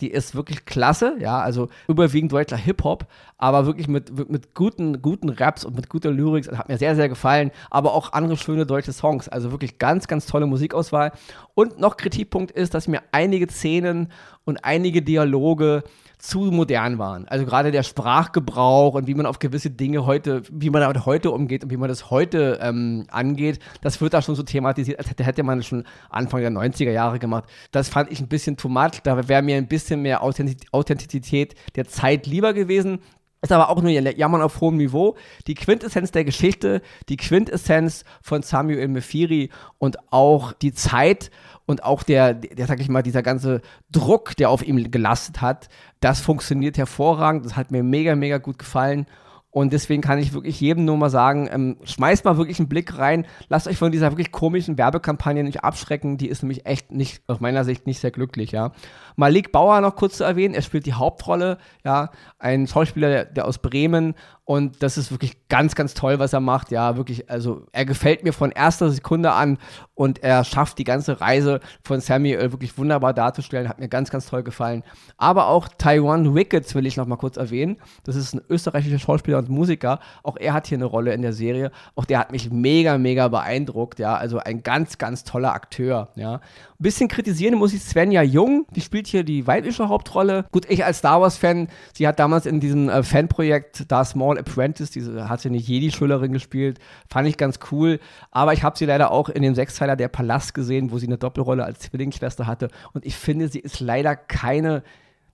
die 0.00 0.10
ist 0.10 0.34
wirklich 0.34 0.64
klasse, 0.64 1.16
ja, 1.18 1.40
also 1.40 1.68
überwiegend 1.88 2.32
deutscher 2.32 2.56
Hip-Hop, 2.56 3.06
aber 3.36 3.66
wirklich 3.66 3.88
mit, 3.88 4.30
mit 4.30 4.54
guten, 4.54 5.02
guten 5.02 5.28
Raps 5.28 5.64
und 5.64 5.74
mit 5.74 5.88
guter 5.88 6.10
Lyrik, 6.10 6.44
das 6.44 6.58
hat 6.58 6.68
mir 6.68 6.78
sehr, 6.78 6.94
sehr 6.94 7.08
gefallen, 7.08 7.50
aber 7.70 7.94
auch 7.94 8.12
andere 8.12 8.36
schöne 8.36 8.66
deutsche 8.66 8.92
Songs, 8.92 9.28
also 9.28 9.50
wirklich 9.50 9.78
ganz, 9.78 10.06
ganz 10.06 10.26
tolle 10.26 10.46
Musikauswahl. 10.46 11.12
Und 11.54 11.80
noch 11.80 11.96
Kritikpunkt 11.96 12.52
ist, 12.52 12.74
dass 12.74 12.86
mir 12.88 13.02
einige 13.12 13.48
Szenen 13.48 14.12
und 14.44 14.64
einige 14.64 15.02
Dialoge 15.02 15.82
zu 16.18 16.40
modern 16.50 16.98
waren. 16.98 17.26
Also 17.28 17.44
gerade 17.44 17.70
der 17.70 17.82
Sprachgebrauch 17.82 18.94
und 18.94 19.06
wie 19.06 19.14
man 19.14 19.26
auf 19.26 19.38
gewisse 19.38 19.70
Dinge 19.70 20.04
heute, 20.04 20.42
wie 20.50 20.70
man 20.70 20.82
damit 20.82 21.06
heute 21.06 21.30
umgeht 21.30 21.64
und 21.64 21.70
wie 21.70 21.76
man 21.76 21.88
das 21.88 22.10
heute 22.10 22.58
ähm, 22.60 23.06
angeht, 23.10 23.60
das 23.82 24.00
wird 24.00 24.14
da 24.14 24.20
schon 24.20 24.34
so 24.34 24.42
thematisiert, 24.42 24.98
als 24.98 25.10
hätte, 25.10 25.24
hätte 25.24 25.42
man 25.44 25.58
das 25.58 25.66
schon 25.66 25.84
Anfang 26.10 26.40
der 26.40 26.50
90er 26.50 26.90
Jahre 26.90 27.18
gemacht. 27.18 27.44
Das 27.70 27.88
fand 27.88 28.10
ich 28.10 28.20
ein 28.20 28.28
bisschen 28.28 28.56
too 28.56 28.68
much. 28.68 29.00
Da 29.04 29.28
wäre 29.28 29.42
mir 29.42 29.56
ein 29.56 29.68
bisschen 29.68 30.02
mehr 30.02 30.22
Authentizität 30.22 31.54
der 31.76 31.86
Zeit 31.86 32.26
lieber 32.26 32.52
gewesen. 32.52 32.98
Ist 33.40 33.52
aber 33.52 33.68
auch 33.68 33.80
nur 33.80 33.90
Jammern 33.90 34.42
auf 34.42 34.60
hohem 34.60 34.76
Niveau. 34.76 35.16
Die 35.46 35.54
Quintessenz 35.54 36.10
der 36.10 36.24
Geschichte, 36.24 36.82
die 37.08 37.16
Quintessenz 37.16 38.04
von 38.20 38.42
Samuel 38.42 38.88
Mefiri 38.88 39.50
und 39.78 39.96
auch 40.12 40.52
die 40.52 40.72
Zeit 40.72 41.30
und 41.64 41.84
auch 41.84 42.02
der, 42.02 42.34
der, 42.34 42.66
sag 42.66 42.80
ich 42.80 42.88
mal, 42.88 43.02
dieser 43.02 43.22
ganze 43.22 43.60
Druck, 43.92 44.36
der 44.36 44.50
auf 44.50 44.66
ihm 44.66 44.90
gelastet 44.90 45.40
hat, 45.40 45.68
das 46.00 46.20
funktioniert 46.20 46.78
hervorragend. 46.78 47.44
Das 47.44 47.56
hat 47.56 47.70
mir 47.70 47.84
mega, 47.84 48.16
mega 48.16 48.38
gut 48.38 48.58
gefallen. 48.58 49.06
Und 49.50 49.72
deswegen 49.72 50.02
kann 50.02 50.18
ich 50.18 50.34
wirklich 50.34 50.60
jedem 50.60 50.84
nur 50.84 50.98
mal 50.98 51.08
sagen, 51.08 51.48
ähm, 51.50 51.78
schmeißt 51.82 52.24
mal 52.26 52.36
wirklich 52.36 52.58
einen 52.58 52.68
Blick 52.68 52.98
rein, 52.98 53.26
lasst 53.48 53.66
euch 53.66 53.78
von 53.78 53.90
dieser 53.90 54.10
wirklich 54.10 54.30
komischen 54.30 54.76
Werbekampagne 54.76 55.42
nicht 55.42 55.64
abschrecken, 55.64 56.18
die 56.18 56.28
ist 56.28 56.42
nämlich 56.42 56.66
echt 56.66 56.92
nicht, 56.92 57.22
aus 57.28 57.40
meiner 57.40 57.64
Sicht 57.64 57.86
nicht 57.86 57.98
sehr 57.98 58.10
glücklich, 58.10 58.52
ja. 58.52 58.72
Malik 59.16 59.50
Bauer 59.50 59.80
noch 59.80 59.96
kurz 59.96 60.18
zu 60.18 60.24
erwähnen, 60.24 60.54
er 60.54 60.60
spielt 60.60 60.84
die 60.84 60.92
Hauptrolle, 60.92 61.56
ja, 61.82 62.10
ein 62.38 62.66
Schauspieler, 62.66 63.08
der, 63.08 63.24
der 63.24 63.46
aus 63.46 63.58
Bremen 63.58 64.14
und 64.48 64.82
das 64.82 64.96
ist 64.96 65.10
wirklich 65.10 65.46
ganz, 65.50 65.74
ganz 65.74 65.92
toll, 65.92 66.18
was 66.20 66.32
er 66.32 66.40
macht. 66.40 66.70
Ja, 66.70 66.96
wirklich, 66.96 67.28
also 67.28 67.66
er 67.70 67.84
gefällt 67.84 68.24
mir 68.24 68.32
von 68.32 68.50
erster 68.50 68.88
Sekunde 68.88 69.32
an 69.32 69.58
und 69.94 70.22
er 70.22 70.42
schafft 70.42 70.78
die 70.78 70.84
ganze 70.84 71.20
Reise 71.20 71.60
von 71.82 72.00
Samuel 72.00 72.50
wirklich 72.50 72.78
wunderbar 72.78 73.12
darzustellen. 73.12 73.68
Hat 73.68 73.78
mir 73.78 73.88
ganz, 73.90 74.08
ganz 74.08 74.24
toll 74.24 74.42
gefallen. 74.42 74.84
Aber 75.18 75.48
auch 75.48 75.68
Taiwan 75.76 76.34
Wickets 76.34 76.74
will 76.74 76.86
ich 76.86 76.96
noch 76.96 77.06
mal 77.06 77.16
kurz 77.16 77.36
erwähnen. 77.36 77.76
Das 78.04 78.16
ist 78.16 78.32
ein 78.32 78.40
österreichischer 78.48 78.98
Schauspieler 78.98 79.36
und 79.36 79.50
Musiker. 79.50 80.00
Auch 80.22 80.38
er 80.38 80.54
hat 80.54 80.66
hier 80.66 80.78
eine 80.78 80.86
Rolle 80.86 81.12
in 81.12 81.20
der 81.20 81.34
Serie. 81.34 81.70
Auch 81.94 82.06
der 82.06 82.18
hat 82.18 82.32
mich 82.32 82.50
mega, 82.50 82.96
mega 82.96 83.28
beeindruckt. 83.28 83.98
Ja, 83.98 84.16
also 84.16 84.38
ein 84.38 84.62
ganz, 84.62 84.96
ganz 84.96 85.24
toller 85.24 85.52
Akteur. 85.52 86.08
Ja, 86.14 86.36
ein 86.36 86.40
bisschen 86.78 87.08
kritisieren 87.08 87.58
muss 87.58 87.74
ich 87.74 87.82
Svenja 87.82 88.22
Jung. 88.22 88.64
Die 88.74 88.80
spielt 88.80 89.08
hier 89.08 89.24
die 89.24 89.46
weibliche 89.46 89.90
Hauptrolle. 89.90 90.46
Gut, 90.52 90.64
ich 90.70 90.86
als 90.86 90.98
Star 90.98 91.20
Wars-Fan, 91.20 91.68
sie 91.92 92.08
hat 92.08 92.18
damals 92.18 92.46
in 92.46 92.60
diesem 92.60 92.88
äh, 92.88 93.02
Fanprojekt 93.02 93.84
Da 93.92 94.06
Small 94.06 94.37
Apprentice, 94.38 94.90
diese 94.90 95.28
hat 95.28 95.40
sie 95.40 95.48
eine 95.48 95.58
Jedi-Schülerin 95.58 96.32
gespielt, 96.32 96.78
fand 97.08 97.28
ich 97.28 97.36
ganz 97.36 97.58
cool. 97.70 98.00
Aber 98.30 98.52
ich 98.52 98.62
habe 98.62 98.78
sie 98.78 98.86
leider 98.86 99.10
auch 99.10 99.28
in 99.28 99.42
dem 99.42 99.54
Sechsteiler 99.54 99.96
Der 99.96 100.08
Palast 100.08 100.54
gesehen, 100.54 100.90
wo 100.90 100.98
sie 100.98 101.06
eine 101.06 101.18
Doppelrolle 101.18 101.64
als 101.64 101.80
Zwillingsschwester 101.80 102.46
hatte. 102.46 102.68
Und 102.92 103.04
ich 103.04 103.16
finde, 103.16 103.48
sie 103.48 103.60
ist 103.60 103.80
leider 103.80 104.16
keine 104.16 104.82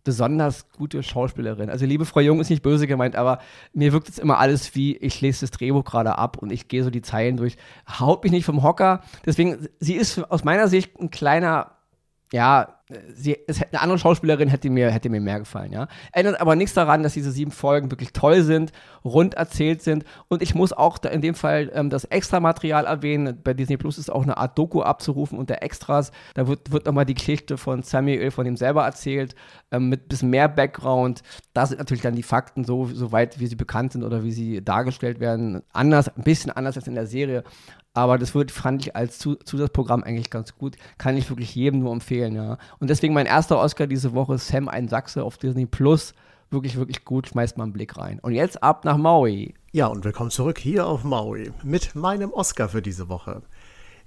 besonders 0.05 0.71
gute 0.71 1.03
Schauspielerin. 1.03 1.71
Also 1.71 1.87
liebe 1.87 2.05
Frau 2.05 2.21
Jung 2.21 2.41
ist 2.41 2.51
nicht 2.51 2.63
böse 2.63 2.87
gemeint, 2.87 3.17
aber 3.17 3.39
mir 3.73 3.93
wirkt 3.93 4.11
es 4.11 4.19
immer 4.19 4.39
alles 4.39 4.75
wie, 4.75 4.97
ich 4.97 5.21
lese 5.23 5.41
das 5.41 5.51
Drehbuch 5.51 5.85
gerade 5.85 6.19
ab 6.19 6.37
und 6.39 6.53
ich 6.53 6.69
gehe 6.69 6.85
so 6.85 6.91
die 6.91 7.01
Zeilen 7.01 7.39
durch. 7.39 7.57
Haut 7.89 8.23
mich 8.23 8.33
nicht 8.33 8.45
vom 8.45 8.63
Hocker. 8.63 9.03
Deswegen, 9.25 9.67
sie 9.81 9.95
ist 9.95 10.19
aus 10.31 10.45
meiner 10.45 10.69
Sicht 10.69 11.01
ein 11.01 11.11
kleiner 11.11 11.71
ja, 12.33 12.74
sie, 13.15 13.39
es, 13.47 13.63
eine 13.63 13.81
andere 13.81 13.99
Schauspielerin 13.99 14.49
hätte 14.49 14.69
mir, 14.69 14.91
hätte 14.91 15.09
mir 15.09 15.21
mehr 15.21 15.39
gefallen, 15.39 15.73
ja. 15.73 15.89
Ändert 16.13 16.41
aber 16.41 16.55
nichts 16.55 16.75
daran, 16.75 17.03
dass 17.03 17.15
diese 17.15 17.31
sieben 17.31 17.51
Folgen 17.51 17.91
wirklich 17.91 18.13
toll 18.13 18.43
sind, 18.43 18.73
rund 19.05 19.35
erzählt 19.35 19.83
sind. 19.83 20.05
Und 20.29 20.43
ich 20.43 20.55
muss 20.55 20.73
auch 20.73 20.99
in 21.03 21.23
dem 21.23 21.35
Fall 21.35 21.71
ähm, 21.75 21.89
das 21.89 22.05
Extra-Material 22.05 22.85
erwähnen. 22.85 23.41
Bei 23.43 23.55
Disney 23.55 23.79
Plus 23.79 23.97
ist 23.97 24.11
auch 24.11 24.23
eine 24.23 24.37
Art 24.37 24.59
Doku 24.59 24.83
abzurufen 24.83 25.39
unter 25.39 25.63
Extras. 25.63 26.13
Da 26.35 26.47
wird, 26.47 26.73
wird 26.73 26.85
nochmal 26.85 27.07
die 27.07 27.15
Geschichte 27.15 27.57
von 27.57 27.83
Samuel, 27.83 28.31
von 28.31 28.47
ihm 28.47 28.57
selber 28.57 28.85
erzählt, 28.85 29.35
ähm, 29.73 29.89
mit 29.89 30.05
ein 30.05 30.09
bisschen 30.09 30.31
mehr 30.31 30.49
Background. 30.49 31.23
Da 31.55 31.65
sind 31.67 31.79
natürlich 31.79 32.03
dann 32.03 32.17
die 32.17 32.23
Fakten 32.23 32.65
so, 32.65 32.87
so 32.87 33.13
weit, 33.13 33.41
wie 33.41 33.47
sie 33.47 33.57
bekannt 33.57 33.93
sind 33.93 34.05
oder 34.05 34.25
wie 34.25 34.33
sie 34.33 34.63
dargestellt 34.63 35.21
werden, 35.21 35.63
anders, 35.73 36.09
ein 36.09 36.25
bisschen 36.25 36.51
anders 36.51 36.77
als 36.77 36.87
in 36.87 36.95
der 36.95 37.07
Serie. 37.07 37.45
Aber 37.95 38.19
das 38.19 38.35
wird, 38.35 38.51
fand 38.51 38.83
ich 38.83 38.97
als 38.97 39.19
Zusatzprogramm 39.19 40.03
eigentlich 40.03 40.29
ganz 40.29 40.57
gut. 40.57 40.77
Kann 40.99 41.17
ich 41.17 41.31
wirklich 41.31 41.55
jedem 41.55 41.79
nur 41.79 41.93
empfehlen, 41.93 42.35
ja. 42.35 42.59
Und 42.81 42.91
deswegen 42.91 43.15
mein 43.15 43.27
erster 43.27 43.59
Oscar 43.59 43.87
diese 43.87 44.15
Woche, 44.15 44.37
Sam 44.37 44.69
ein 44.69 44.89
Sachse 44.89 45.23
auf 45.23 45.39
Disney 45.39 45.65
Plus. 45.65 46.13
Wirklich, 46.51 46.77
wirklich 46.77 47.05
gut. 47.05 47.29
Schmeißt 47.29 47.57
mal 47.57 47.65
einen 47.65 47.73
Blick 47.73 47.97
rein. 47.97 48.19
Und 48.21 48.33
jetzt 48.33 48.63
ab 48.65 48.85
nach 48.85 48.97
Maui. 48.97 49.55
Ja, 49.73 49.87
und 49.87 50.05
willkommen 50.05 50.31
zurück 50.31 50.59
hier 50.59 50.87
auf 50.87 51.05
Maui 51.05 51.53
mit 51.63 51.95
meinem 51.95 52.33
Oscar 52.33 52.69
für 52.69 52.83
diese 52.83 53.09
Woche. 53.09 53.43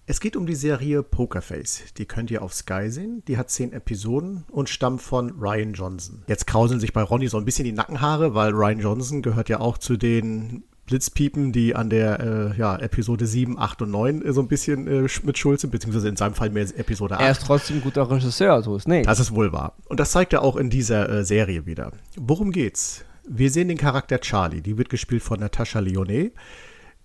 Es 0.06 0.20
geht 0.20 0.36
um 0.36 0.46
die 0.46 0.56
Serie 0.56 1.01
Pokerface. 1.01 1.94
Die 1.98 2.06
könnt 2.06 2.29
ihr 2.29 2.41
auf 2.41 2.53
Sky 2.53 2.89
sehen. 2.89 3.24
Die 3.27 3.38
hat 3.38 3.50
zehn 3.50 3.74
Episoden 3.74 4.46
und 4.50 4.70
stammt 4.70 5.01
von 5.01 5.32
Ryan 5.32 5.74
Johnson. 5.74 6.24
Jetzt 6.27 6.48
krauseln 6.48 6.79
sich 6.82 6.91
bei 6.94 7.01
Ronny 7.01 7.27
so 7.27 7.38
ein 7.38 7.46
bisschen 7.46 7.65
die 7.65 7.74
Nackenhaare, 7.74 8.34
weil 8.34 8.51
Ryan 8.51 8.79
Johnson 8.79 9.22
gehört 9.22 9.50
ja 9.50 9.60
auch 9.62 9.77
zu 9.77 9.98
den 9.98 10.63
Blitzpiepen, 10.88 11.51
die 11.51 11.75
an 11.75 11.89
der 11.89 12.20
äh, 12.20 12.58
ja, 12.58 12.75
Episode 12.77 13.27
7, 13.27 13.60
8 13.60 13.84
und 13.84 13.91
9 13.91 14.25
äh, 14.25 14.34
so 14.34 14.41
ein 14.41 14.48
bisschen 14.48 14.88
äh, 14.88 15.08
mit 15.24 15.38
schuld 15.38 15.60
sind, 15.60 15.70
beziehungsweise 15.70 16.10
in 16.10 16.15
seinem 16.15 16.34
Fall 16.34 16.50
mehr 16.50 16.63
Episode 16.63 17.15
8. 17.15 17.22
Er 17.22 17.32
ist 17.32 17.44
trotzdem 17.44 17.77
ein 17.77 17.84
guter 17.84 18.10
Regisseur, 18.10 18.63
so 18.63 18.75
ist 18.75 18.88
nicht. 18.88 19.08
Das 19.08 19.20
ist 19.20 19.36
wohl 19.36 19.53
wahr. 19.53 19.75
Und 19.86 20.00
das 20.00 20.12
zeigt 20.12 20.34
er 20.34 20.41
auch 20.41 20.56
in 20.56 20.72
dieser 20.72 21.08
äh, 21.10 21.24
Serie 21.24 21.67
wieder. 21.67 21.91
Worum 22.15 22.51
geht's? 22.51 23.06
Wir 23.29 23.51
sehen 23.51 23.67
den 23.67 23.77
Charakter 23.77 24.20
Charlie, 24.20 24.62
die 24.62 24.77
wird 24.77 24.89
gespielt 24.89 25.22
von 25.22 25.39
Natascha 25.39 25.79
Lyonnais. 25.79 26.32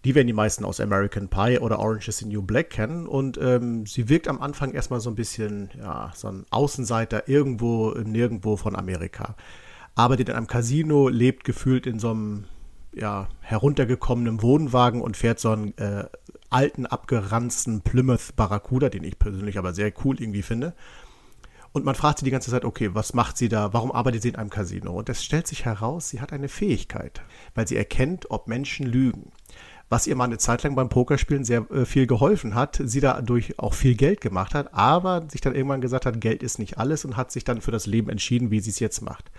Die 0.04 0.14
werden 0.16 0.26
die 0.26 0.32
meisten 0.32 0.64
aus 0.64 0.80
American 0.80 1.28
Pie 1.28 1.58
oder 1.58 1.78
Orange 1.78 2.08
is 2.08 2.18
the 2.18 2.26
New 2.26 2.42
Black 2.42 2.70
kennen. 2.70 3.06
Und 3.06 3.38
ähm, 3.40 3.86
sie 3.86 4.08
wirkt 4.08 4.26
am 4.26 4.40
Anfang 4.40 4.72
erstmal 4.72 5.00
so 5.00 5.10
ein 5.10 5.14
bisschen, 5.14 5.70
ja, 5.78 6.12
so 6.14 6.28
ein 6.28 6.44
Außenseiter 6.50 7.28
irgendwo 7.28 7.90
im 7.92 8.10
Nirgendwo 8.10 8.56
von 8.56 8.74
Amerika. 8.74 9.36
Arbeitet 9.94 10.28
in 10.28 10.34
einem 10.34 10.46
Casino, 10.48 11.08
lebt 11.08 11.44
gefühlt 11.44 11.86
in 11.86 11.98
so 11.98 12.10
einem, 12.10 12.44
ja, 12.94 13.28
heruntergekommenen 13.40 14.42
Wohnwagen 14.42 15.00
und 15.00 15.16
fährt 15.16 15.40
so 15.40 15.50
einen 15.50 15.76
äh, 15.78 16.04
alten, 16.50 16.86
abgeranzten 16.86 17.80
Plymouth 17.82 18.36
Barracuda, 18.36 18.88
den 18.88 19.04
ich 19.04 19.18
persönlich 19.18 19.58
aber 19.58 19.72
sehr 19.72 19.92
cool 20.04 20.20
irgendwie 20.20 20.42
finde. 20.42 20.74
Und 21.72 21.86
man 21.86 21.94
fragt 21.94 22.18
sie 22.18 22.26
die 22.26 22.30
ganze 22.30 22.50
Zeit, 22.50 22.66
okay, 22.66 22.90
was 22.92 23.14
macht 23.14 23.38
sie 23.38 23.48
da? 23.48 23.72
Warum 23.72 23.92
arbeitet 23.92 24.22
sie 24.22 24.28
in 24.28 24.36
einem 24.36 24.50
Casino? 24.50 24.92
Und 24.92 25.08
es 25.08 25.24
stellt 25.24 25.46
sich 25.46 25.64
heraus, 25.64 26.10
sie 26.10 26.20
hat 26.20 26.32
eine 26.32 26.48
Fähigkeit, 26.48 27.22
weil 27.54 27.66
sie 27.66 27.78
erkennt, 27.78 28.30
ob 28.30 28.46
Menschen 28.46 28.86
lügen. 28.86 29.32
Was 29.88 30.06
ihr 30.06 30.16
mal 30.16 30.24
eine 30.24 30.38
Zeit 30.38 30.62
lang 30.62 30.74
beim 30.74 30.90
Pokerspielen 30.90 31.44
sehr 31.44 31.70
äh, 31.70 31.86
viel 31.86 32.06
geholfen 32.06 32.54
hat, 32.54 32.80
sie 32.84 33.00
dadurch 33.00 33.58
auch 33.58 33.74
viel 33.74 33.94
Geld 33.94 34.20
gemacht 34.20 34.54
hat, 34.54 34.74
aber 34.74 35.26
sich 35.30 35.40
dann 35.40 35.54
irgendwann 35.54 35.80
gesagt 35.80 36.04
hat, 36.04 36.20
Geld 36.20 36.42
ist 36.42 36.58
nicht 36.58 36.78
alles 36.78 37.04
und 37.06 37.16
hat 37.16 37.32
sich 37.32 37.44
dann 37.44 37.62
für 37.62 37.72
das 37.72 37.86
Leben 37.86 38.10
entschieden, 38.10 38.50
wie 38.50 38.60
sie 38.60 38.70
es 38.70 38.78
jetzt 38.78 39.00
macht. 39.00 39.30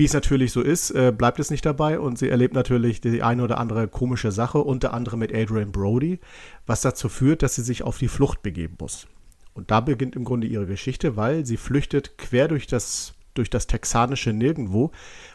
Wie 0.00 0.06
es 0.06 0.14
natürlich 0.14 0.52
so 0.52 0.62
ist, 0.62 0.92
äh, 0.92 1.12
bleibt 1.14 1.38
es 1.40 1.50
nicht 1.50 1.66
dabei 1.66 2.00
und 2.00 2.16
sie 2.18 2.30
erlebt 2.30 2.54
natürlich 2.54 3.02
die 3.02 3.22
eine 3.22 3.44
oder 3.44 3.58
andere 3.58 3.86
komische 3.86 4.32
Sache, 4.32 4.56
unter 4.56 4.94
anderem 4.94 5.18
mit 5.18 5.30
Adrian 5.34 5.72
Brody, 5.72 6.20
was 6.64 6.80
dazu 6.80 7.10
führt, 7.10 7.42
dass 7.42 7.56
sie 7.56 7.62
sich 7.62 7.82
auf 7.82 7.98
die 7.98 8.08
Flucht 8.08 8.40
begeben 8.40 8.76
muss. 8.80 9.06
Und 9.52 9.70
da 9.70 9.80
beginnt 9.80 10.16
im 10.16 10.24
Grunde 10.24 10.46
ihre 10.46 10.64
Geschichte, 10.64 11.18
weil 11.18 11.44
sie 11.44 11.58
flüchtet 11.58 12.16
quer 12.16 12.48
durch 12.48 12.66
das, 12.66 13.12
durch 13.34 13.50
das 13.50 13.66
texanische 13.66 14.32
Nirgendwo 14.32 14.90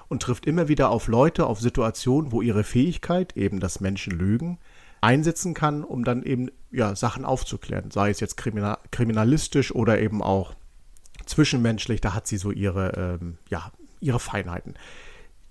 und 0.08 0.24
trifft 0.24 0.48
immer 0.48 0.68
wieder 0.68 0.90
auf 0.90 1.08
Leute, 1.08 1.46
auf 1.46 1.62
Situationen, 1.62 2.32
wo 2.32 2.42
ihre 2.42 2.64
Fähigkeit, 2.64 3.38
eben 3.38 3.60
das 3.60 3.82
Menschen 3.82 4.18
lügen, 4.18 4.58
einsetzen 5.00 5.54
kann, 5.54 5.84
um 5.84 6.04
dann 6.04 6.24
eben 6.24 6.50
ja, 6.72 6.96
Sachen 6.96 7.24
aufzuklären. 7.24 7.92
Sei 7.92 8.10
es 8.10 8.20
jetzt 8.20 8.36
kriminal, 8.36 8.80
kriminalistisch 8.90 9.76
oder 9.76 10.02
eben 10.02 10.24
auch 10.24 10.56
zwischenmenschlich, 11.28 12.02
da 12.02 12.16
hat 12.16 12.26
sie 12.26 12.38
so 12.38 12.50
ihre, 12.50 13.20
ähm, 13.22 13.38
ja, 13.48 13.72
ihre 14.00 14.20
Feinheiten. 14.20 14.76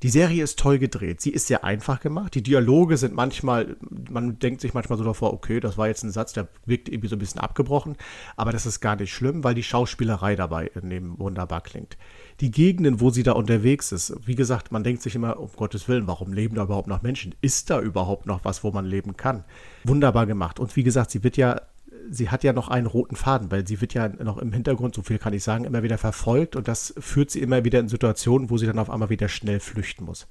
Die 0.05 0.11
Serie 0.11 0.45
ist 0.45 0.59
toll 0.59 0.79
gedreht. 0.79 1.23
Sie 1.23 1.31
ist 1.31 1.47
sehr 1.47 1.65
einfach 1.65 1.99
gemacht. 1.99 2.35
Die 2.35 2.43
Dialoge 2.43 2.99
sind 2.99 3.15
manchmal, 3.15 3.79
man 4.11 4.39
denkt 4.39 4.61
sich 4.61 4.75
manchmal 4.75 4.99
so 4.99 5.05
davor, 5.05 5.33
okay, 5.33 5.61
das 5.61 5.79
war 5.79 5.89
jetzt 5.89 6.03
ein 6.03 6.11
Satz, 6.11 6.35
der 6.35 6.49
wirkt 6.67 6.91
irgendwie 6.91 7.09
so 7.09 7.17
ein 7.17 7.21
bisschen 7.21 7.41
abgebrochen. 7.41 7.97
Aber 8.37 8.53
das 8.53 8.67
ist 8.67 8.81
gar 8.81 8.97
nicht 8.97 9.15
schlimm, 9.15 9.45
weil 9.45 9.55
die 9.55 9.63
Schauspielerei 9.63 10.37
dabei 10.37 10.71
neben 10.83 11.19
wunderbar 11.19 11.63
klingt. 11.63 11.97
Die 12.41 12.51
Gegenden, 12.51 13.01
wo 13.01 13.09
sie 13.09 13.23
da 13.23 13.33
unterwegs 13.33 13.93
ist, 13.93 14.15
wie 14.27 14.35
gesagt, 14.35 14.73
man 14.73 14.85
denkt 14.85 15.01
sich 15.01 15.15
immer, 15.15 15.39
um 15.41 15.49
Gottes 15.57 15.89
Willen, 15.89 16.07
warum 16.07 16.35
leben 16.35 16.57
da 16.57 16.65
überhaupt 16.65 16.89
noch 16.89 17.01
Menschen? 17.01 17.35
Ist 17.41 17.71
da 17.71 17.81
überhaupt 17.81 18.27
noch 18.27 18.45
was, 18.45 18.63
wo 18.63 18.73
man 18.73 18.85
leben 18.85 19.17
kann? 19.17 19.45
Wunderbar 19.85 20.27
gemacht. 20.27 20.61
Und 20.61 20.77
wie 20.77 20.83
gesagt, 20.83 21.13
sie 21.13 21.25
wird 21.25 21.39
ja 21.39 21.63
sie 22.11 22.31
hat 22.31 22.45
ja 22.45 22.53
noch 22.53 22.69
einen 22.69 22.87
roten 22.87 23.17
Faden, 23.17 23.51
weil 23.51 23.67
sie 23.67 23.81
wird 23.81 23.95
ja 23.95 24.09
noch 24.09 24.39
im 24.39 24.53
Hintergrund, 24.53 24.95
so 24.95 25.03
viel 25.03 25.19
kann 25.19 25.33
ich 25.33 25.43
sagen, 25.43 25.65
immer 25.65 25.83
wieder 25.83 25.99
verfolgt 25.99 26.57
und 26.57 26.69
das 26.69 26.95
führt 26.99 27.31
sie 27.31 27.41
immer 27.41 27.65
wieder 27.65 27.81
in 27.81 27.89
Situationen, 27.89 28.51
wo 28.51 28.59
sie 28.59 28.67
dann 28.67 28.79
auf 28.79 28.91
einmal 28.91 29.11
wieder 29.11 29.29
schnell 29.29 29.61
flüchten 29.61 30.05
muss. 30.05 30.27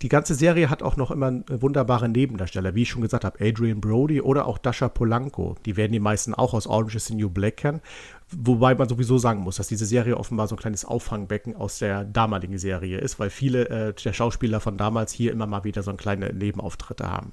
Die 0.00 0.08
ganze 0.08 0.36
Serie 0.36 0.70
hat 0.70 0.84
auch 0.84 0.96
noch 0.96 1.10
immer 1.10 1.42
wunderbare 1.48 2.08
Nebendarsteller, 2.08 2.76
wie 2.76 2.82
ich 2.82 2.88
schon 2.88 3.02
gesagt 3.02 3.24
habe, 3.24 3.44
Adrian 3.44 3.80
Brody 3.80 4.20
oder 4.20 4.46
auch 4.46 4.56
Dasha 4.56 4.88
Polanco. 4.88 5.56
Die 5.66 5.76
werden 5.76 5.90
die 5.90 5.98
meisten 5.98 6.34
auch 6.34 6.54
aus 6.54 6.68
Orange 6.68 6.94
is 6.94 7.06
the 7.06 7.16
New 7.16 7.28
Black 7.28 7.56
kennen. 7.56 7.80
Wobei 8.30 8.76
man 8.76 8.88
sowieso 8.88 9.18
sagen 9.18 9.40
muss, 9.40 9.56
dass 9.56 9.66
diese 9.66 9.86
Serie 9.86 10.16
offenbar 10.16 10.46
so 10.46 10.54
ein 10.54 10.60
kleines 10.60 10.84
Auffangbecken 10.84 11.56
aus 11.56 11.80
der 11.80 12.04
damaligen 12.04 12.58
Serie 12.58 12.98
ist, 12.98 13.18
weil 13.18 13.28
viele 13.28 13.68
äh, 13.70 13.92
der 13.92 14.12
Schauspieler 14.12 14.60
von 14.60 14.78
damals 14.78 15.10
hier 15.10 15.32
immer 15.32 15.48
mal 15.48 15.64
wieder 15.64 15.82
so 15.82 15.92
kleine 15.94 16.32
Nebenauftritte 16.32 17.10
haben. 17.10 17.32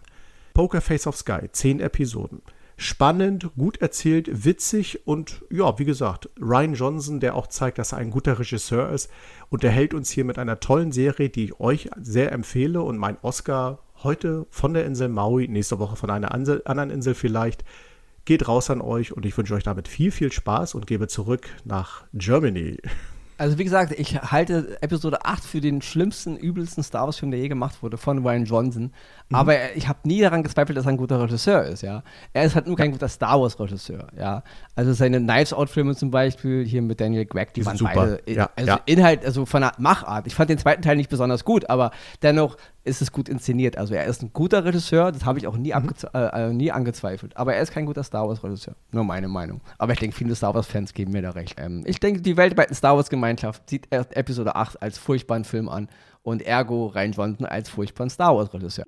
Poker 0.56 0.82
Face 0.82 1.06
of 1.06 1.18
Sky, 1.18 1.50
zehn 1.52 1.80
Episoden 1.80 2.42
spannend, 2.78 3.50
gut 3.56 3.78
erzählt, 3.82 4.46
witzig 4.46 5.08
und 5.08 5.44
ja, 5.50 5.78
wie 5.80 5.86
gesagt, 5.86 6.30
Ryan 6.40 6.74
Johnson, 6.74 7.20
der 7.20 7.36
auch 7.36 7.48
zeigt, 7.48 7.78
dass 7.78 7.94
er 7.94 8.00
ein 8.00 8.12
guter 8.12 8.38
Regisseur 8.40 8.90
ist, 8.90 9.10
unterhält 9.50 9.94
uns 9.94 10.10
hier 10.10 10.26
mit 10.26 10.38
einer 10.38 10.60
tollen 10.60 10.92
Serie, 10.92 11.30
die 11.30 11.46
ich 11.46 11.60
euch 11.60 11.90
sehr 12.02 12.32
empfehle 12.32 12.82
und 12.82 12.98
mein 12.98 13.18
Oscar 13.22 13.80
heute 14.04 14.46
von 14.50 14.74
der 14.74 14.86
Insel 14.86 15.10
Maui, 15.10 15.48
nächste 15.48 15.80
Woche 15.80 15.96
von 15.96 16.10
einer 16.10 16.34
anderen 16.34 16.90
Insel 16.90 17.16
vielleicht, 17.16 17.64
geht 18.26 18.48
raus 18.48 18.70
an 18.70 18.82
euch 18.82 19.14
und 19.14 19.26
ich 19.26 19.38
wünsche 19.38 19.54
euch 19.54 19.64
damit 19.64 19.88
viel, 19.88 20.12
viel 20.12 20.32
Spaß 20.32 20.76
und 20.76 20.88
gebe 20.88 21.08
zurück 21.08 21.48
nach 21.64 22.06
Germany. 22.14 22.78
Also 23.38 23.58
wie 23.58 23.66
gesagt, 23.66 23.92
ich 23.92 24.16
halte 24.22 24.82
Episode 24.82 25.26
8 25.26 25.44
für 25.44 25.60
den 25.60 25.82
schlimmsten, 25.82 26.38
übelsten 26.38 26.84
Star 26.84 27.06
Wars-Film, 27.06 27.32
der 27.32 27.40
je 27.42 27.50
gemacht 27.50 27.84
wurde, 27.84 27.98
von 27.98 28.26
Ryan 28.26 28.46
Johnson. 28.46 28.94
Mhm. 29.30 29.36
Aber 29.36 29.76
ich 29.76 29.88
habe 29.88 30.00
nie 30.04 30.22
daran 30.22 30.44
gezweifelt, 30.44 30.78
dass 30.78 30.86
er 30.86 30.90
ein 30.90 30.98
guter 30.98 31.20
Regisseur 31.20 31.64
ist, 31.64 31.82
ja. 31.82 32.04
Er 32.34 32.44
ist 32.44 32.54
halt 32.54 32.68
nur 32.68 32.76
kein 32.76 32.92
guter 32.92 33.08
Star 33.08 33.42
Wars-Regisseur, 33.42 34.08
ja. 34.18 34.44
Also 34.76 34.94
seine 34.94 35.20
Knives 35.20 35.52
Out-Filme 35.52 35.96
zum 35.96 36.12
Beispiel, 36.12 36.64
hier 36.64 36.84
mit 36.84 37.02
Daniel 37.02 37.26
Gregg, 37.26 37.52
die, 37.56 37.62
die 37.62 37.66
waren 37.66 37.78
super. 37.78 37.94
beide, 37.96 38.22
ja, 38.32 38.50
also 38.56 38.72
ja. 38.72 38.80
Inhalt, 38.86 39.26
also 39.26 39.48
von 39.48 39.62
der 39.62 39.72
Machart. 39.80 40.28
Ich 40.28 40.36
fand 40.36 40.52
den 40.52 40.60
zweiten 40.60 40.84
Teil 40.84 40.96
nicht 40.96 41.10
besonders 41.10 41.44
gut, 41.44 41.70
aber 41.72 41.90
dennoch 42.22 42.56
ist 42.84 43.02
es 43.02 43.12
gut 43.12 43.28
inszeniert. 43.28 43.80
Also 43.80 43.96
er 43.96 44.06
ist 44.06 44.22
ein 44.22 44.32
guter 44.32 44.64
Regisseur, 44.64 45.12
das 45.12 45.26
habe 45.26 45.40
ich 45.40 45.48
auch 45.48 45.58
nie, 45.58 45.74
mhm. 45.74 45.90
äh, 46.14 46.50
äh, 46.50 46.54
nie 46.54 46.72
angezweifelt. 46.72 47.36
Aber 47.36 47.56
er 47.56 47.64
ist 47.64 47.72
kein 47.72 47.88
guter 47.88 48.04
Star 48.04 48.28
Wars-Regisseur. 48.28 48.76
Nur 48.92 49.06
meine 49.06 49.28
Meinung. 49.28 49.62
Aber 49.80 49.94
ich 49.94 50.00
denke, 50.00 50.16
viele 50.16 50.36
Star 50.36 50.54
Wars-Fans 50.54 50.94
geben 50.94 51.14
mir 51.14 51.24
da 51.24 51.32
recht. 51.32 51.56
Ähm, 51.58 51.82
ich 51.86 52.00
denke, 52.00 52.22
die 52.22 52.38
weltweite 52.38 52.76
Star 52.76 52.96
Wars-Gemeinschaft 52.96 53.68
sieht 53.72 53.92
Episode 53.92 54.56
8 54.56 54.84
als 54.84 55.00
furchtbaren 55.00 55.46
Film 55.46 55.68
an 55.68 55.90
und 56.22 56.44
ergo 56.44 56.88
Ryan 56.88 57.12
Johnson 57.12 57.46
als 57.48 57.70
furchtbaren 57.70 58.12
Star 58.12 58.36
Wars-Regisseur. 58.36 58.86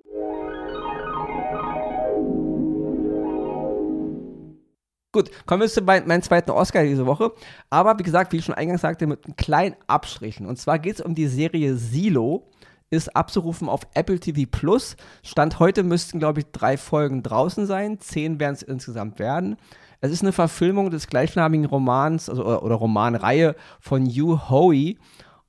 Gut, 5.18 5.32
kommen 5.46 5.62
wir 5.62 5.68
zu 5.68 5.82
meinem 5.82 6.22
zweiten 6.22 6.52
Oscar 6.52 6.84
diese 6.84 7.04
Woche. 7.04 7.32
Aber 7.70 7.98
wie 7.98 8.04
gesagt, 8.04 8.32
wie 8.32 8.36
ich 8.36 8.44
schon 8.44 8.54
eingangs 8.54 8.82
sagte, 8.82 9.08
mit 9.08 9.24
einem 9.24 9.34
kleinen 9.34 9.74
Abstrichen. 9.88 10.46
Und 10.46 10.60
zwar 10.60 10.78
geht 10.78 10.94
es 10.94 11.00
um 11.00 11.16
die 11.16 11.26
Serie 11.26 11.74
Silo 11.74 12.48
ist 12.90 13.16
abzurufen 13.16 13.68
auf 13.68 13.80
Apple 13.94 14.20
TV 14.20 14.48
Plus. 14.48 14.96
Stand 15.24 15.58
heute 15.58 15.82
müssten, 15.82 16.20
glaube 16.20 16.38
ich, 16.38 16.46
drei 16.52 16.76
Folgen 16.76 17.24
draußen 17.24 17.66
sein. 17.66 17.98
Zehn 17.98 18.38
werden 18.38 18.54
es 18.54 18.62
insgesamt 18.62 19.18
werden. 19.18 19.56
Es 20.00 20.12
ist 20.12 20.22
eine 20.22 20.30
Verfilmung 20.30 20.92
des 20.92 21.08
gleichnamigen 21.08 21.66
Romans 21.66 22.30
also, 22.30 22.44
oder, 22.44 22.62
oder 22.62 22.76
Romanreihe 22.76 23.56
von 23.80 24.06
Hugh 24.06 24.48
Howey. 24.48 24.98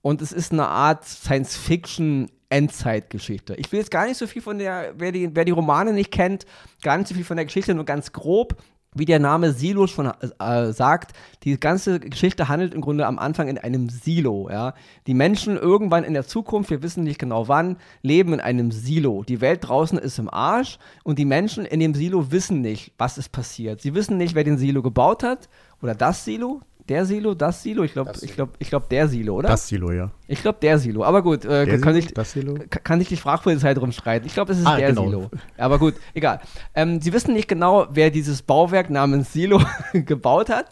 Und 0.01 0.23
es 0.23 0.31
ist 0.31 0.51
eine 0.51 0.67
Art 0.67 1.05
Science-Fiction 1.05 2.31
Endzeitgeschichte. 2.49 3.53
Ich 3.57 3.71
will 3.71 3.81
jetzt 3.81 3.91
gar 3.91 4.07
nicht 4.07 4.17
so 4.17 4.25
viel 4.25 4.41
von 4.41 4.57
der, 4.57 4.95
wer 4.97 5.11
die, 5.11 5.29
wer 5.35 5.45
die 5.45 5.51
Romane 5.51 5.93
nicht 5.93 6.09
kennt, 6.09 6.47
gar 6.81 6.97
nicht 6.97 7.07
so 7.07 7.13
viel 7.13 7.23
von 7.23 7.37
der 7.37 7.45
Geschichte, 7.45 7.75
nur 7.75 7.85
ganz 7.85 8.11
grob 8.11 8.59
wie 8.95 9.05
der 9.05 9.19
Name 9.19 9.53
Silo 9.53 9.85
schon 9.87 10.11
äh, 10.39 10.71
sagt, 10.73 11.13
die 11.43 11.59
ganze 11.59 11.99
Geschichte 11.99 12.47
handelt 12.47 12.73
im 12.73 12.81
Grunde 12.81 13.05
am 13.05 13.19
Anfang 13.19 13.47
in 13.47 13.57
einem 13.57 13.89
Silo. 13.89 14.49
Ja? 14.49 14.73
Die 15.05 15.13
Menschen 15.13 15.57
irgendwann 15.57 16.03
in 16.03 16.13
der 16.13 16.25
Zukunft, 16.25 16.71
wir 16.71 16.81
wissen 16.81 17.03
nicht 17.03 17.19
genau 17.19 17.47
wann, 17.47 17.77
leben 18.01 18.33
in 18.33 18.39
einem 18.39 18.71
Silo. 18.71 19.23
Die 19.23 19.41
Welt 19.41 19.67
draußen 19.67 19.99
ist 19.99 20.17
im 20.17 20.29
Arsch 20.29 20.79
und 21.03 21.19
die 21.19 21.25
Menschen 21.25 21.65
in 21.65 21.79
dem 21.79 21.93
Silo 21.93 22.31
wissen 22.31 22.61
nicht, 22.61 22.93
was 22.97 23.17
ist 23.17 23.31
passiert. 23.31 23.81
Sie 23.81 23.93
wissen 23.93 24.17
nicht, 24.17 24.33
wer 24.33 24.43
den 24.43 24.57
Silo 24.57 24.81
gebaut 24.81 25.23
hat 25.23 25.49
oder 25.81 25.93
das 25.93 26.25
Silo, 26.25 26.61
der 26.89 27.05
Silo, 27.05 27.33
das 27.33 27.63
Silo? 27.63 27.83
Ich 27.83 27.93
glaube, 27.93 28.11
ich 28.21 28.33
glaube, 28.33 28.53
ich 28.59 28.69
glaube 28.69 28.87
der 28.89 29.07
Silo, 29.07 29.35
oder? 29.35 29.49
Das 29.49 29.67
Silo, 29.67 29.91
ja. 29.91 30.11
Ich 30.27 30.41
glaube 30.41 30.57
der 30.61 30.79
Silo. 30.79 31.03
Aber 31.03 31.21
gut, 31.21 31.45
äh, 31.45 31.65
kann, 31.77 31.93
Silo, 31.93 31.97
ich, 31.97 32.13
das 32.13 32.31
Silo? 32.31 32.55
kann 32.69 32.99
ich 32.99 33.07
die 33.07 33.17
Sprachpolizei 33.17 33.73
drum 33.73 33.91
streiten. 33.91 34.25
Ich 34.25 34.33
glaube, 34.33 34.51
es 34.51 34.59
ist 34.59 34.65
ah, 34.65 34.77
der 34.77 34.89
genau. 34.89 35.05
Silo. 35.05 35.29
Aber 35.57 35.79
gut, 35.79 35.95
egal. 36.13 36.41
Ähm, 36.73 37.01
sie 37.01 37.13
wissen 37.13 37.33
nicht 37.33 37.47
genau, 37.47 37.87
wer 37.91 38.09
dieses 38.09 38.41
Bauwerk 38.41 38.89
namens 38.89 39.31
Silo 39.31 39.61
gebaut 39.93 40.49
hat. 40.49 40.65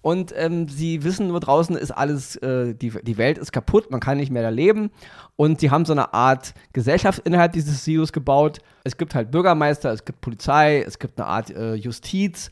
Und 0.00 0.32
ähm, 0.36 0.68
sie 0.68 1.02
wissen 1.02 1.26
nur 1.28 1.40
draußen 1.40 1.76
ist 1.76 1.90
alles, 1.90 2.36
äh, 2.36 2.74
die, 2.74 2.92
die 3.02 3.18
Welt 3.18 3.36
ist 3.36 3.52
kaputt, 3.52 3.90
man 3.90 4.00
kann 4.00 4.18
nicht 4.18 4.30
mehr 4.30 4.42
da 4.42 4.48
leben. 4.48 4.90
Und 5.36 5.60
sie 5.60 5.70
haben 5.70 5.84
so 5.84 5.92
eine 5.92 6.14
Art 6.14 6.54
Gesellschaft 6.72 7.20
innerhalb 7.24 7.52
dieses 7.52 7.84
Silos 7.84 8.12
gebaut. 8.12 8.58
Es 8.84 8.96
gibt 8.96 9.14
halt 9.14 9.30
Bürgermeister, 9.30 9.92
es 9.92 10.04
gibt 10.04 10.20
Polizei, 10.20 10.82
es 10.86 10.98
gibt 10.98 11.20
eine 11.20 11.28
Art 11.28 11.50
äh, 11.50 11.74
Justiz. 11.74 12.50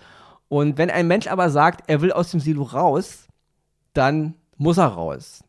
Und 0.48 0.78
wenn 0.78 0.90
ein 0.90 1.08
Mensch 1.08 1.26
aber 1.26 1.50
sagt, 1.50 1.88
er 1.88 2.00
will 2.00 2.12
aus 2.12 2.30
dem 2.30 2.40
Silo 2.40 2.62
raus, 2.62 3.26
dann 3.92 4.34
muss 4.56 4.78
er 4.78 4.86
raus. 4.86 5.42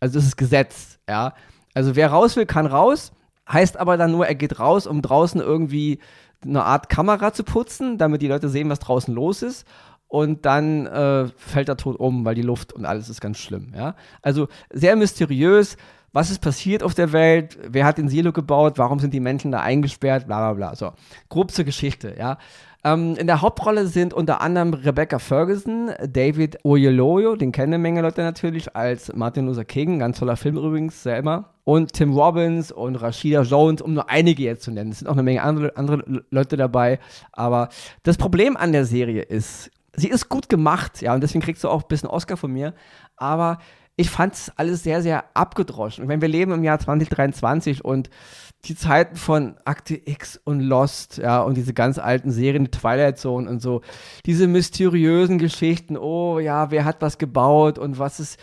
Also 0.00 0.18
das 0.18 0.26
ist 0.26 0.36
Gesetz, 0.36 0.98
ja. 1.08 1.34
Also 1.74 1.94
wer 1.94 2.10
raus 2.10 2.36
will, 2.36 2.46
kann 2.46 2.66
raus, 2.66 3.12
heißt 3.48 3.78
aber 3.78 3.96
dann 3.96 4.10
nur, 4.10 4.26
er 4.26 4.34
geht 4.34 4.58
raus, 4.58 4.86
um 4.86 5.02
draußen 5.02 5.40
irgendwie 5.40 6.00
eine 6.42 6.64
Art 6.64 6.88
Kamera 6.88 7.32
zu 7.32 7.44
putzen, 7.44 7.98
damit 7.98 8.22
die 8.22 8.28
Leute 8.28 8.48
sehen, 8.48 8.70
was 8.70 8.78
draußen 8.78 9.14
los 9.14 9.42
ist. 9.42 9.66
Und 10.08 10.44
dann 10.44 10.86
äh, 10.86 11.28
fällt 11.36 11.68
er 11.68 11.76
tot 11.76 11.96
um, 12.00 12.24
weil 12.24 12.34
die 12.34 12.42
Luft 12.42 12.72
und 12.72 12.84
alles 12.84 13.08
ist 13.08 13.20
ganz 13.20 13.38
schlimm. 13.38 13.72
Ja? 13.76 13.94
Also 14.22 14.48
sehr 14.70 14.96
mysteriös. 14.96 15.76
Was 16.12 16.30
ist 16.30 16.40
passiert 16.40 16.82
auf 16.82 16.94
der 16.94 17.12
Welt? 17.12 17.58
Wer 17.68 17.84
hat 17.84 17.98
den 17.98 18.08
Silo 18.08 18.32
gebaut? 18.32 18.78
Warum 18.78 18.98
sind 18.98 19.14
die 19.14 19.20
Menschen 19.20 19.52
da 19.52 19.60
eingesperrt? 19.60 20.26
Bla 20.26 20.38
bla 20.38 20.52
bla. 20.54 20.74
So, 20.74 20.92
grob 21.28 21.52
zur 21.52 21.64
Geschichte. 21.64 22.14
Ja? 22.18 22.38
Ähm, 22.82 23.14
in 23.16 23.26
der 23.26 23.42
Hauptrolle 23.42 23.86
sind 23.86 24.14
unter 24.14 24.40
anderem 24.40 24.72
Rebecca 24.72 25.18
Ferguson, 25.18 25.90
David 26.08 26.64
Oyelowo, 26.64 27.36
den 27.36 27.52
kennen 27.52 27.74
eine 27.74 27.82
Menge 27.82 28.00
Leute 28.00 28.22
natürlich, 28.22 28.74
als 28.74 29.12
Martin 29.14 29.46
Luther 29.46 29.66
King, 29.66 29.98
ganz 29.98 30.18
toller 30.18 30.36
Film 30.36 30.56
übrigens, 30.56 31.02
selber. 31.02 31.52
Und 31.64 31.92
Tim 31.92 32.12
Robbins 32.14 32.72
und 32.72 32.96
Rashida 32.96 33.42
Jones, 33.42 33.82
um 33.82 33.94
nur 33.94 34.08
einige 34.08 34.42
jetzt 34.42 34.62
zu 34.62 34.70
nennen. 34.70 34.90
Es 34.90 35.00
sind 35.00 35.08
auch 35.08 35.12
eine 35.12 35.22
Menge 35.22 35.42
andere, 35.42 35.76
andere 35.76 36.24
Leute 36.30 36.56
dabei. 36.56 36.98
Aber 37.32 37.68
das 38.02 38.16
Problem 38.16 38.56
an 38.56 38.72
der 38.72 38.86
Serie 38.86 39.22
ist, 39.22 39.70
sie 39.94 40.08
ist 40.08 40.28
gut 40.28 40.48
gemacht, 40.48 41.02
ja, 41.02 41.14
und 41.14 41.22
deswegen 41.22 41.42
kriegst 41.42 41.62
du 41.62 41.68
auch 41.68 41.82
ein 41.82 41.88
bisschen 41.88 42.08
Oscar 42.08 42.36
von 42.36 42.50
mir. 42.50 42.74
Aber 43.16 43.58
ich 44.00 44.08
fand 44.08 44.32
es 44.34 44.50
alles 44.56 44.82
sehr, 44.82 45.02
sehr 45.02 45.24
abgedroschen. 45.34 46.04
Ich 46.04 46.08
meine, 46.08 46.22
wir 46.22 46.28
leben 46.28 46.52
im 46.52 46.64
Jahr 46.64 46.78
2023 46.78 47.84
und 47.84 48.08
die 48.64 48.74
Zeiten 48.74 49.16
von 49.16 49.56
Akte 49.66 50.00
X 50.02 50.40
und 50.42 50.60
Lost, 50.60 51.18
ja, 51.18 51.42
und 51.42 51.56
diese 51.56 51.74
ganz 51.74 51.98
alten 51.98 52.30
Serien, 52.30 52.70
Twilight 52.70 53.18
Zone 53.18 53.48
und 53.48 53.60
so, 53.60 53.82
diese 54.24 54.46
mysteriösen 54.46 55.38
Geschichten, 55.38 55.98
oh 55.98 56.38
ja, 56.38 56.70
wer 56.70 56.86
hat 56.86 57.02
was 57.02 57.18
gebaut 57.18 57.78
und 57.78 57.98
was 57.98 58.20
ist, 58.20 58.38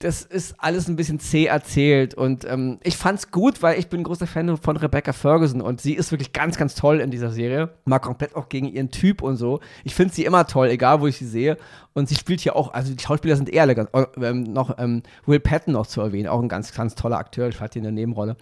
das 0.00 0.22
ist 0.22 0.56
alles 0.58 0.88
ein 0.88 0.96
bisschen 0.96 1.20
zäh 1.20 1.46
erzählt 1.46 2.12
und 2.12 2.44
ähm, 2.44 2.78
ich 2.82 2.98
fand's 2.98 3.30
gut, 3.30 3.62
weil 3.62 3.78
ich 3.78 3.88
bin 3.88 4.02
großer 4.02 4.26
Fan 4.26 4.58
von 4.58 4.76
Rebecca 4.76 5.14
Ferguson 5.14 5.62
und 5.62 5.80
sie 5.80 5.94
ist 5.94 6.10
wirklich 6.12 6.34
ganz, 6.34 6.58
ganz 6.58 6.74
toll 6.74 7.00
in 7.00 7.10
dieser 7.10 7.30
Serie. 7.30 7.70
Mal 7.86 7.98
komplett 7.98 8.36
auch 8.36 8.50
gegen 8.50 8.66
ihren 8.66 8.90
Typ 8.90 9.22
und 9.22 9.36
so. 9.36 9.60
Ich 9.84 9.94
finde 9.94 10.12
sie 10.12 10.26
immer 10.26 10.46
toll, 10.46 10.68
egal 10.68 11.00
wo 11.00 11.06
ich 11.06 11.16
sie 11.16 11.26
sehe. 11.26 11.56
Und 11.94 12.10
sie 12.10 12.14
spielt 12.14 12.40
hier 12.40 12.56
auch, 12.56 12.74
also 12.74 12.92
die 12.92 13.02
Schauspieler 13.02 13.36
sind 13.36 13.48
eher 13.48 13.74
ganz, 13.74 13.88
ähm, 14.20 14.42
noch 14.42 14.76
ähm, 14.78 15.02
Will 15.24 15.40
Patton 15.40 15.72
noch 15.72 15.86
zu 15.86 16.02
erwähnen, 16.02 16.28
auch 16.28 16.42
ein 16.42 16.48
ganz, 16.50 16.74
ganz 16.74 16.94
toller 16.94 17.16
Akteur. 17.16 17.48
Ich 17.48 17.58
hatte 17.58 17.78
hier 17.78 17.88
eine 17.88 17.92
Nebenrolle. 17.92 18.36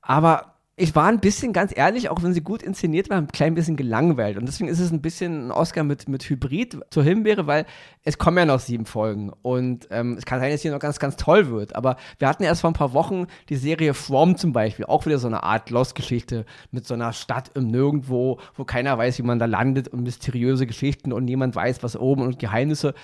Aber 0.00 0.51
ich 0.82 0.96
war 0.96 1.06
ein 1.06 1.20
bisschen, 1.20 1.52
ganz 1.52 1.72
ehrlich, 1.72 2.08
auch 2.08 2.24
wenn 2.24 2.32
sie 2.32 2.40
gut 2.40 2.60
inszeniert 2.60 3.08
war, 3.08 3.16
ein 3.16 3.28
klein 3.28 3.54
bisschen 3.54 3.76
gelangweilt. 3.76 4.36
Und 4.36 4.46
deswegen 4.46 4.68
ist 4.68 4.80
es 4.80 4.90
ein 4.90 5.00
bisschen 5.00 5.46
ein 5.46 5.50
Oscar 5.52 5.84
mit, 5.84 6.08
mit 6.08 6.28
Hybrid 6.28 6.80
zur 6.90 7.04
Himbeere, 7.04 7.46
weil 7.46 7.66
es 8.02 8.18
kommen 8.18 8.36
ja 8.36 8.46
noch 8.46 8.58
sieben 8.58 8.84
Folgen. 8.84 9.30
Und 9.42 9.86
ähm, 9.92 10.16
es 10.18 10.24
kann 10.24 10.40
sein, 10.40 10.50
dass 10.50 10.62
hier 10.62 10.72
noch 10.72 10.80
ganz, 10.80 10.98
ganz 10.98 11.14
toll 11.14 11.50
wird. 11.50 11.76
Aber 11.76 11.98
wir 12.18 12.26
hatten 12.26 12.42
erst 12.42 12.62
vor 12.62 12.70
ein 12.70 12.74
paar 12.74 12.94
Wochen 12.94 13.28
die 13.48 13.54
Serie 13.54 13.94
From 13.94 14.36
zum 14.36 14.52
Beispiel. 14.52 14.84
Auch 14.86 15.06
wieder 15.06 15.20
so 15.20 15.28
eine 15.28 15.44
Art 15.44 15.70
Lost-Geschichte 15.70 16.46
mit 16.72 16.84
so 16.84 16.94
einer 16.94 17.12
Stadt 17.12 17.52
im 17.54 17.68
Nirgendwo, 17.68 18.40
wo 18.56 18.64
keiner 18.64 18.98
weiß, 18.98 19.18
wie 19.18 19.22
man 19.22 19.38
da 19.38 19.46
landet 19.46 19.86
und 19.86 20.02
mysteriöse 20.02 20.66
Geschichten 20.66 21.12
und 21.12 21.24
niemand 21.24 21.54
weiß, 21.54 21.84
was 21.84 21.96
oben 21.96 22.22
und 22.22 22.40
Geheimnisse. 22.40 22.94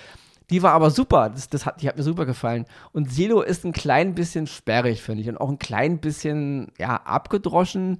Die 0.49 0.63
war 0.63 0.73
aber 0.73 0.89
super. 0.89 1.29
Das, 1.29 1.49
das 1.49 1.65
hat, 1.65 1.81
die 1.81 1.87
hat 1.87 1.97
mir 1.97 2.03
super 2.03 2.25
gefallen. 2.25 2.65
Und 2.91 3.11
Silo 3.11 3.41
ist 3.41 3.65
ein 3.65 3.73
klein 3.73 4.15
bisschen 4.15 4.47
sperrig, 4.47 5.01
finde 5.01 5.21
ich. 5.21 5.29
Und 5.29 5.37
auch 5.37 5.49
ein 5.49 5.59
klein 5.59 5.99
bisschen, 5.99 6.71
ja, 6.77 6.95
abgedroschen 6.95 7.99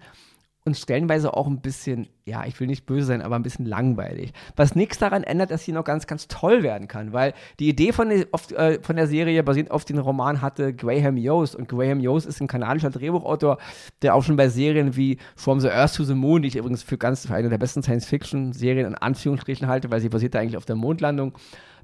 und 0.65 0.77
stellenweise 0.77 1.35
auch 1.35 1.47
ein 1.47 1.61
bisschen, 1.61 2.07
ja, 2.25 2.45
ich 2.45 2.59
will 2.59 2.67
nicht 2.67 2.85
böse 2.85 3.07
sein, 3.07 3.21
aber 3.21 3.35
ein 3.35 3.43
bisschen 3.43 3.65
langweilig. 3.65 4.33
Was 4.55 4.75
nichts 4.75 4.97
daran 4.97 5.23
ändert, 5.23 5.51
dass 5.51 5.63
sie 5.63 5.71
noch 5.71 5.83
ganz, 5.83 6.05
ganz 6.05 6.27
toll 6.27 6.63
werden 6.63 6.87
kann, 6.87 7.13
weil 7.13 7.33
die 7.59 7.69
Idee 7.69 7.91
von 7.93 8.09
der, 8.09 8.27
auf, 8.31 8.51
äh, 8.51 8.79
von 8.81 8.95
der 8.95 9.07
Serie 9.07 9.41
basiert 9.43 9.71
auf 9.71 9.85
den 9.85 9.97
Roman 9.97 10.41
hatte 10.41 10.73
Graham 10.73 11.17
Yost 11.17 11.55
und 11.55 11.69
Graham 11.69 11.99
Yost 11.99 12.27
ist 12.27 12.41
ein 12.41 12.47
kanadischer 12.47 12.89
Drehbuchautor, 12.89 13.57
der 14.01 14.15
auch 14.15 14.23
schon 14.23 14.35
bei 14.35 14.49
Serien 14.49 14.95
wie 14.95 15.17
From 15.35 15.59
the 15.59 15.69
Earth 15.69 15.95
to 15.95 16.03
the 16.03 16.13
Moon, 16.13 16.41
die 16.41 16.49
ich 16.49 16.55
übrigens 16.57 16.83
für 16.83 16.97
ganz 16.97 17.25
für 17.25 17.33
eine 17.33 17.49
der 17.49 17.57
besten 17.57 17.81
Science-Fiction-Serien 17.81 18.85
in 18.85 18.95
Anführungsstrichen 18.95 19.67
halte, 19.67 19.89
weil 19.91 20.01
sie 20.01 20.09
basiert 20.09 20.35
eigentlich 20.35 20.57
auf 20.57 20.65
der 20.65 20.75
Mondlandung, 20.75 21.33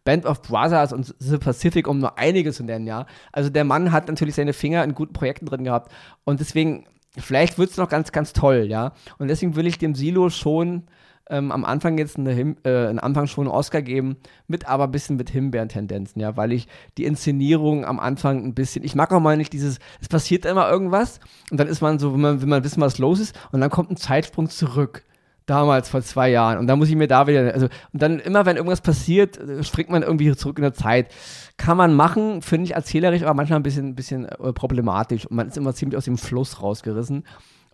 Band 0.06 0.26
of 0.26 0.42
Brothers 0.42 0.94
und 0.94 1.14
The 1.20 1.38
Pacific, 1.38 1.88
um 1.88 2.00
nur 2.00 2.18
einige 2.18 2.54
zu 2.54 2.64
nennen, 2.64 2.88
ja. 2.88 3.06
Also 3.34 3.50
der 3.50 3.66
Mann 3.66 3.92
hat 3.92 4.08
natürlich 4.08 4.36
seine 4.36 4.54
Finger 4.54 4.84
in 4.84 4.96
guten 4.96 5.14
Projekten 5.14 5.46
drin 5.46 5.66
gehabt 5.66 5.92
und 6.24 6.40
deswegen, 6.40 6.86
vielleicht 7.18 7.58
wird 7.58 7.72
es 7.72 7.78
noch 7.78 7.90
ganz, 7.90 8.14
ganz 8.14 8.32
toll, 8.32 8.68
ja. 8.70 8.94
Und 9.18 9.28
deswegen 9.28 9.56
will 9.56 9.68
ich 9.68 9.78
dem 9.78 9.96
Silo 9.96 10.30
schon 10.30 10.84
ähm, 11.30 11.52
am 11.52 11.66
Anfang 11.66 11.98
jetzt 11.98 12.20
eine 12.20 12.56
äh, 12.66 12.88
am 12.88 13.00
Anfang 13.00 13.26
schon 13.26 13.48
einen 13.48 13.56
Oscar 13.56 13.82
geben, 13.82 14.18
mit 14.48 14.68
aber 14.68 14.84
ein 14.84 14.92
bisschen 14.92 15.16
mit 15.16 15.32
Himbeeren-Tendenzen, 15.32 16.22
ja, 16.22 16.38
weil 16.38 16.52
ich 16.52 16.68
die 17.00 17.06
Inszenierung 17.06 17.84
am 17.84 18.00
Anfang 18.00 18.46
ein 18.46 18.54
bisschen, 18.54 18.86
ich 18.86 18.94
mag 18.94 19.12
auch 19.12 19.20
mal 19.20 19.38
nicht 19.38 19.54
dieses, 19.54 19.80
es 20.02 20.08
passiert 20.08 20.46
immer 20.46 20.70
irgendwas 20.70 21.20
und 21.50 21.60
dann 21.60 21.68
ist 21.68 21.82
man 21.82 21.98
so, 21.98 22.14
will 22.14 22.20
man, 22.20 22.42
will 22.42 22.48
man 22.48 22.64
wissen, 22.64 22.82
was 22.82 23.00
los 23.00 23.20
ist 23.20 23.36
und 23.52 23.62
dann 23.62 23.72
kommt 23.72 23.90
ein 23.90 23.98
Zeitsprung 23.98 24.50
zurück 24.50 25.04
damals 25.46 25.90
vor 25.90 26.02
zwei 26.02 26.30
Jahren. 26.30 26.58
Und 26.58 26.68
da 26.68 26.76
muss 26.76 26.90
ich 26.90 26.96
mir 26.96 27.08
da 27.08 27.28
wieder, 27.28 27.54
also, 27.54 27.68
und 27.94 28.02
dann 28.02 28.20
immer, 28.20 28.46
wenn 28.46 28.58
irgendwas 28.58 28.82
passiert, 28.82 29.40
springt 29.62 29.90
man 29.90 30.04
irgendwie 30.04 30.36
zurück 30.36 30.58
in 30.58 30.64
der 30.64 30.74
Zeit. 30.74 31.14
Kann 31.58 31.78
man 31.78 31.94
machen, 31.94 32.42
finde 32.42 32.66
ich 32.66 32.76
erzählerisch, 32.76 33.22
aber 33.24 33.34
manchmal 33.34 33.60
ein 33.60 33.64
bisschen, 33.64 33.96
bisschen 33.96 34.26
äh, 34.26 34.54
problematisch. 34.54 35.26
Und 35.26 35.36
man 35.36 35.48
ist 35.48 35.58
immer 35.58 35.74
ziemlich 35.74 35.98
aus 35.98 36.06
dem 36.06 36.18
Fluss 36.18 36.62
rausgerissen. 36.62 37.24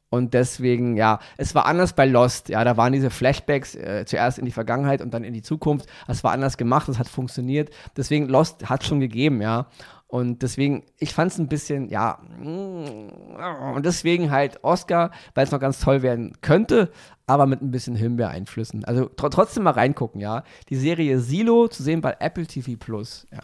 Und 0.09 0.33
deswegen, 0.33 0.97
ja, 0.97 1.19
es 1.37 1.55
war 1.55 1.65
anders 1.65 1.93
bei 1.93 2.05
Lost. 2.05 2.49
Ja, 2.49 2.65
da 2.65 2.75
waren 2.75 2.91
diese 2.91 3.09
Flashbacks 3.09 3.75
äh, 3.75 4.03
zuerst 4.05 4.39
in 4.39 4.45
die 4.45 4.51
Vergangenheit 4.51 5.01
und 5.01 5.13
dann 5.13 5.23
in 5.23 5.33
die 5.33 5.41
Zukunft. 5.41 5.87
Es 6.05 6.21
war 6.25 6.33
anders 6.33 6.57
gemacht, 6.57 6.89
es 6.89 6.99
hat 6.99 7.07
funktioniert. 7.07 7.69
Deswegen, 7.95 8.27
Lost 8.27 8.69
hat 8.69 8.83
schon 8.83 8.99
gegeben, 8.99 9.41
ja. 9.41 9.67
Und 10.11 10.41
deswegen, 10.41 10.83
ich 10.97 11.13
fand 11.13 11.31
es 11.31 11.39
ein 11.39 11.47
bisschen, 11.47 11.87
ja, 11.87 12.19
mm, 12.37 13.75
und 13.75 13.85
deswegen 13.85 14.29
halt 14.29 14.61
Oscar, 14.61 15.11
weil 15.35 15.45
es 15.45 15.51
noch 15.51 15.61
ganz 15.61 15.79
toll 15.79 16.01
werden 16.01 16.33
könnte, 16.41 16.91
aber 17.27 17.45
mit 17.45 17.61
ein 17.61 17.71
bisschen 17.71 17.95
Himbeereinflüssen. 17.95 18.83
Also 18.83 19.05
tr 19.05 19.29
trotzdem 19.29 19.63
mal 19.63 19.71
reingucken, 19.71 20.19
ja. 20.19 20.43
Die 20.67 20.75
Serie 20.75 21.21
Silo 21.21 21.69
zu 21.69 21.81
sehen 21.81 22.01
bei 22.01 22.17
Apple 22.19 22.45
TV 22.45 22.73
Plus, 22.77 23.25
ja. 23.31 23.39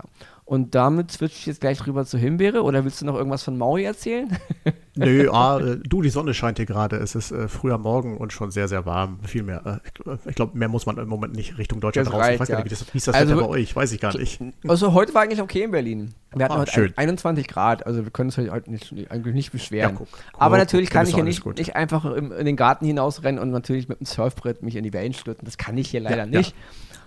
Und 0.48 0.76
damit 0.76 1.12
switche 1.12 1.36
ich 1.40 1.46
jetzt 1.46 1.60
gleich 1.60 1.86
rüber 1.86 2.06
zu 2.06 2.18
Himbeere 2.18 2.64
oder 2.64 2.86
willst 2.86 3.02
du 3.02 3.06
noch 3.06 3.16
irgendwas 3.16 3.44
von 3.44 3.58
Maui 3.58 3.84
erzählen? 3.84 4.30
Nö, 4.96 5.30
ah, 5.30 5.60
äh, 5.60 5.78
du, 5.78 6.02
die 6.02 6.10
Sonne 6.10 6.34
scheint 6.34 6.58
hier 6.58 6.66
gerade. 6.66 6.96
Es 6.96 7.16
ist 7.16 7.32
äh, 7.32 7.50
früher 7.50 7.78
Morgen 7.78 8.16
und 8.16 8.32
schon 8.32 8.50
sehr, 8.50 8.70
sehr 8.70 8.86
warm. 8.86 9.20
Viel 9.24 9.44
mehr. 9.44 9.82
Äh, 10.06 10.18
ich 10.26 10.36
glaube, 10.36 10.58
mehr 10.58 10.70
muss 10.70 10.86
man 10.86 10.98
im 11.00 11.10
Moment 11.10 11.36
nicht 11.36 11.58
Richtung 11.58 11.82
Deutschland 11.82 12.14
raus. 12.14 12.26
ich 12.32 12.40
weiß 12.40 12.48
gar 12.48 12.64
nicht, 12.64 12.66
wie, 12.66 12.70
das, 12.70 12.94
wie 12.94 12.98
ist 12.98 13.10
das 13.10 13.16
also, 13.16 13.36
Wetter 13.36 13.46
bei 13.46 13.50
euch? 13.50 13.76
Weiß 13.76 13.92
ich 13.92 14.00
gar 14.00 14.18
nicht. 14.18 14.40
Also 14.68 14.94
heute 14.94 15.14
war 15.14 15.24
eigentlich 15.24 15.42
okay 15.42 15.64
in 15.64 15.72
Berlin. 15.72 16.14
Wir 16.34 16.46
hatten 16.46 16.56
ah, 16.56 16.60
heute 16.60 16.72
schön. 16.72 16.94
21 16.96 17.48
Grad, 17.48 17.86
also 17.86 18.04
wir 18.04 18.12
können 18.12 18.30
uns 18.30 18.38
heute 18.38 18.72
nicht, 18.72 18.94
eigentlich 19.10 19.34
nicht 19.34 19.52
beschweren. 19.52 19.92
Ja, 19.92 19.96
guck, 19.98 20.08
guck, 20.12 20.42
Aber 20.42 20.58
natürlich 20.58 20.90
kann 20.90 21.08
ich 21.08 21.16
hier 21.16 21.24
nicht, 21.24 21.46
nicht 21.58 21.76
einfach 21.76 22.06
im, 22.06 22.32
in 22.32 22.46
den 22.46 22.56
Garten 22.56 22.86
hinausrennen 22.86 23.42
und 23.42 23.52
natürlich 23.52 23.88
mit 23.88 24.00
dem 24.00 24.06
Surfbrett 24.06 24.64
mich 24.64 24.76
in 24.76 24.84
die 24.84 24.94
Wellen 24.94 25.14
stürzen. 25.14 25.46
Das 25.46 25.58
kann 25.58 25.78
ich 25.78 25.90
hier 25.90 26.00
leider 26.00 26.18
ja, 26.18 26.26
nicht. 26.26 26.56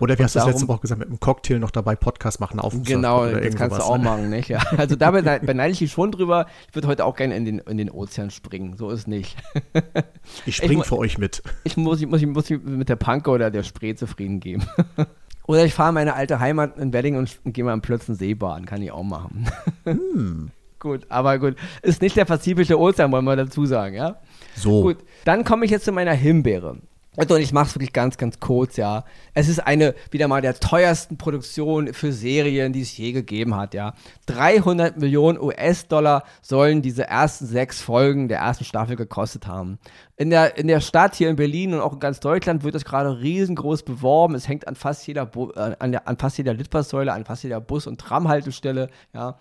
Oder 0.01 0.17
hast 0.17 0.35
du 0.35 0.39
es 0.39 0.45
letzte 0.45 0.67
Woche 0.67 0.81
gesagt, 0.81 0.99
mit 0.99 1.09
einem 1.09 1.19
Cocktail 1.19 1.59
noch 1.59 1.69
dabei 1.69 1.95
Podcast 1.95 2.39
machen 2.39 2.59
auf 2.59 2.73
dem 2.73 2.83
Genau, 2.83 3.27
das 3.27 3.55
kannst 3.55 3.77
du 3.77 3.83
auch 3.83 3.99
ne? 3.99 4.03
machen, 4.03 4.29
nicht? 4.31 4.49
Ja. 4.49 4.59
Also 4.75 4.95
da 4.95 5.11
beneide 5.11 5.71
ich 5.71 5.77
dich 5.77 5.91
schon 5.91 6.11
drüber. 6.11 6.47
Ich 6.67 6.75
würde 6.75 6.87
heute 6.87 7.05
auch 7.05 7.15
gerne 7.15 7.35
in 7.37 7.45
den, 7.45 7.59
in 7.59 7.77
den 7.77 7.91
Ozean 7.91 8.31
springen. 8.31 8.75
So 8.77 8.89
ist 8.89 9.07
nicht. 9.07 9.37
ich 10.47 10.55
springe 10.55 10.83
für 10.83 10.97
euch 10.97 11.19
mit. 11.19 11.43
Ich 11.63 11.77
muss, 11.77 12.01
ich 12.01 12.07
muss, 12.07 12.21
ich 12.21 12.27
muss 12.27 12.49
mit 12.49 12.89
der 12.89 12.95
Panke 12.95 13.29
oder 13.29 13.51
der 13.51 13.61
Spree 13.61 13.93
zufrieden 13.93 14.39
geben. 14.39 14.65
Oder 15.47 15.65
ich 15.65 15.73
fahre 15.73 15.91
meine 15.91 16.13
alte 16.13 16.39
Heimat 16.39 16.77
in 16.77 16.93
Wedding 16.93 17.17
und, 17.17 17.39
und 17.43 17.53
gehe 17.53 17.63
mal 17.65 17.73
am 17.73 17.81
Plötzensee 17.81 18.35
baden. 18.35 18.65
Kann 18.65 18.81
ich 18.81 18.91
auch 18.91 19.03
machen. 19.03 19.49
Hm. 19.83 20.51
gut, 20.79 21.07
aber 21.09 21.39
gut. 21.39 21.55
Ist 21.81 22.01
nicht 22.01 22.15
der 22.15 22.25
pazifische 22.25 22.79
Ozean, 22.79 23.11
wollen 23.11 23.25
wir 23.25 23.35
dazu 23.35 23.65
sagen, 23.65 23.95
ja? 23.95 24.17
So. 24.55 24.83
Gut, 24.83 24.97
dann 25.25 25.43
komme 25.43 25.65
ich 25.65 25.71
jetzt 25.71 25.85
zu 25.85 25.91
meiner 25.91 26.13
Himbeere. 26.13 26.77
Und 27.17 27.29
ich 27.39 27.51
mache 27.51 27.67
es 27.67 27.75
wirklich 27.75 27.91
ganz, 27.91 28.17
ganz 28.17 28.39
kurz, 28.39 28.77
ja. 28.77 29.03
Es 29.33 29.49
ist 29.49 29.59
eine, 29.59 29.95
wieder 30.11 30.29
mal 30.29 30.41
der 30.41 30.53
teuersten 30.53 31.17
Produktion 31.17 31.93
für 31.93 32.13
Serien, 32.13 32.71
die 32.71 32.81
es 32.81 32.95
je 32.95 33.11
gegeben 33.11 33.57
hat, 33.57 33.73
ja. 33.73 33.95
300 34.27 34.97
Millionen 34.97 35.37
US-Dollar 35.37 36.23
sollen 36.41 36.81
diese 36.81 37.07
ersten 37.07 37.47
sechs 37.47 37.81
Folgen 37.81 38.29
der 38.29 38.39
ersten 38.39 38.63
Staffel 38.63 38.95
gekostet 38.95 39.45
haben. 39.45 39.77
In 40.15 40.29
der, 40.29 40.57
in 40.57 40.67
der 40.67 40.79
Stadt 40.79 41.15
hier 41.15 41.29
in 41.29 41.35
Berlin 41.35 41.73
und 41.73 41.81
auch 41.81 41.93
in 41.93 41.99
ganz 41.99 42.21
Deutschland 42.21 42.63
wird 42.63 42.75
das 42.75 42.85
gerade 42.85 43.19
riesengroß 43.19 43.83
beworben. 43.83 44.33
Es 44.33 44.47
hängt 44.47 44.65
an 44.69 44.75
fast 44.75 45.05
jeder, 45.05 45.25
Bu 45.25 45.51
äh, 45.51 45.75
an, 45.79 45.91
der, 45.91 46.07
an 46.07 46.17
fast 46.17 46.37
jeder 46.37 46.53
Litfaßsäule, 46.53 47.11
an 47.11 47.25
fast 47.25 47.43
jeder 47.43 47.59
Bus- 47.59 47.87
und 47.87 47.99
Tramhaltestelle, 47.99 48.89
ja. 49.13 49.37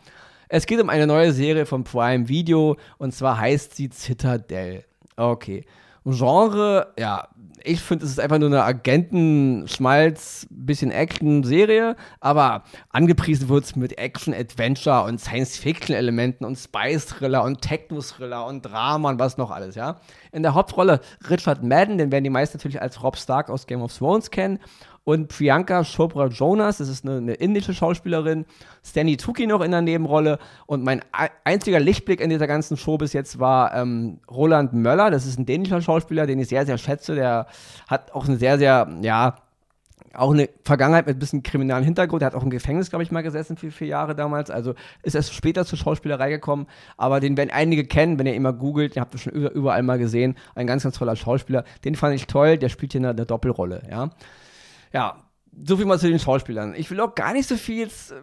Es 0.48 0.66
geht 0.66 0.80
um 0.80 0.90
eine 0.90 1.06
neue 1.06 1.32
Serie 1.32 1.66
von 1.66 1.84
Prime 1.84 2.26
Video 2.26 2.76
und 2.98 3.14
zwar 3.14 3.38
heißt 3.38 3.76
sie 3.76 3.90
Citadel. 3.90 4.84
Okay. 5.14 5.64
Genre, 6.04 6.92
ja, 6.98 7.28
ich 7.62 7.80
finde, 7.80 8.04
es 8.04 8.12
ist 8.12 8.20
einfach 8.20 8.38
nur 8.38 8.48
eine 8.48 8.62
Agenten-Schmalz, 8.62 10.46
bisschen 10.50 10.90
Action-Serie, 10.90 11.96
aber 12.20 12.64
angepriesen 12.90 13.48
wird 13.48 13.64
es 13.64 13.76
mit 13.76 13.98
Action-Adventure 13.98 15.04
und 15.04 15.20
Science-Fiction-Elementen 15.20 16.44
und 16.44 16.56
Spice-Thriller 16.56 17.42
und 17.42 17.60
Techno-Thriller 17.60 18.46
und 18.46 18.62
Drama 18.62 19.10
und 19.10 19.18
was 19.18 19.36
noch 19.36 19.50
alles, 19.50 19.74
ja. 19.74 19.96
In 20.32 20.42
der 20.42 20.54
Hauptrolle 20.54 21.00
Richard 21.28 21.62
Madden, 21.62 21.98
den 21.98 22.12
werden 22.12 22.24
die 22.24 22.30
meisten 22.30 22.56
natürlich 22.56 22.80
als 22.80 23.02
Rob 23.02 23.16
Stark 23.16 23.50
aus 23.50 23.66
Game 23.66 23.82
of 23.82 23.96
Thrones 23.96 24.30
kennen 24.30 24.58
und 25.04 25.28
Priyanka 25.28 25.82
Chopra 25.82 26.26
Jonas, 26.26 26.78
das 26.78 26.88
ist 26.88 27.04
eine, 27.04 27.18
eine, 27.18 27.34
indische 27.34 27.74
Schauspielerin, 27.74 28.44
Stanley 28.84 29.16
Tuki 29.16 29.46
noch 29.46 29.60
in 29.60 29.70
der 29.70 29.82
Nebenrolle 29.82 30.38
und 30.66 30.84
mein 30.84 31.02
einziger 31.44 31.80
Lichtblick 31.80 32.20
in 32.20 32.30
dieser 32.30 32.46
ganzen 32.46 32.76
Show 32.76 32.98
bis 32.98 33.12
jetzt 33.12 33.38
war 33.38 33.74
ähm, 33.74 34.20
Roland 34.30 34.72
Möller, 34.72 35.10
das 35.10 35.26
ist 35.26 35.38
ein 35.38 35.46
dänischer 35.46 35.80
Schauspieler, 35.80 36.26
den 36.26 36.38
ich 36.38 36.48
sehr, 36.48 36.66
sehr 36.66 36.78
schätze, 36.78 37.14
der 37.14 37.46
hat 37.88 38.12
auch 38.12 38.28
eine 38.28 38.36
sehr, 38.36 38.58
sehr, 38.58 38.88
ja, 39.02 39.36
auch 40.14 40.32
eine 40.32 40.48
Vergangenheit 40.64 41.06
mit 41.06 41.16
ein 41.16 41.18
bisschen 41.18 41.42
kriminalen 41.42 41.84
Hintergrund. 41.84 42.22
Er 42.22 42.26
hat 42.26 42.34
auch 42.34 42.42
im 42.42 42.50
Gefängnis, 42.50 42.90
glaube 42.90 43.02
ich, 43.02 43.12
mal 43.12 43.22
gesessen 43.22 43.56
für 43.56 43.70
vier 43.70 43.86
Jahre 43.86 44.14
damals. 44.14 44.50
Also 44.50 44.74
ist 45.02 45.14
erst 45.14 45.34
später 45.34 45.64
zur 45.64 45.78
Schauspielerei 45.78 46.30
gekommen. 46.30 46.66
Aber 46.96 47.20
den 47.20 47.36
werden 47.36 47.50
einige 47.50 47.84
kennen, 47.84 48.18
wenn 48.18 48.26
ihr 48.26 48.40
mal 48.40 48.52
googelt. 48.52 48.96
Den 48.96 49.02
habt 49.02 49.14
ihr 49.14 49.18
schon 49.18 49.32
überall 49.32 49.82
mal 49.82 49.98
gesehen. 49.98 50.36
Ein 50.54 50.66
ganz, 50.66 50.82
ganz 50.82 50.98
toller 50.98 51.14
Schauspieler. 51.14 51.64
Den 51.84 51.94
fand 51.94 52.14
ich 52.16 52.26
toll. 52.26 52.58
Der 52.58 52.68
spielt 52.68 52.92
hier 52.92 53.00
eine, 53.00 53.10
eine 53.10 53.26
Doppelrolle. 53.26 53.82
Ja. 53.88 54.10
Ja, 54.92 55.24
so 55.64 55.76
viel 55.76 55.86
mal 55.86 55.98
zu 55.98 56.08
den 56.08 56.18
Schauspielern. 56.18 56.74
Ich 56.74 56.90
will 56.90 57.00
auch 57.00 57.14
gar 57.14 57.32
nicht 57.32 57.48
so 57.48 57.56
viel 57.56 57.78
jetzt 57.78 58.12
äh, 58.12 58.16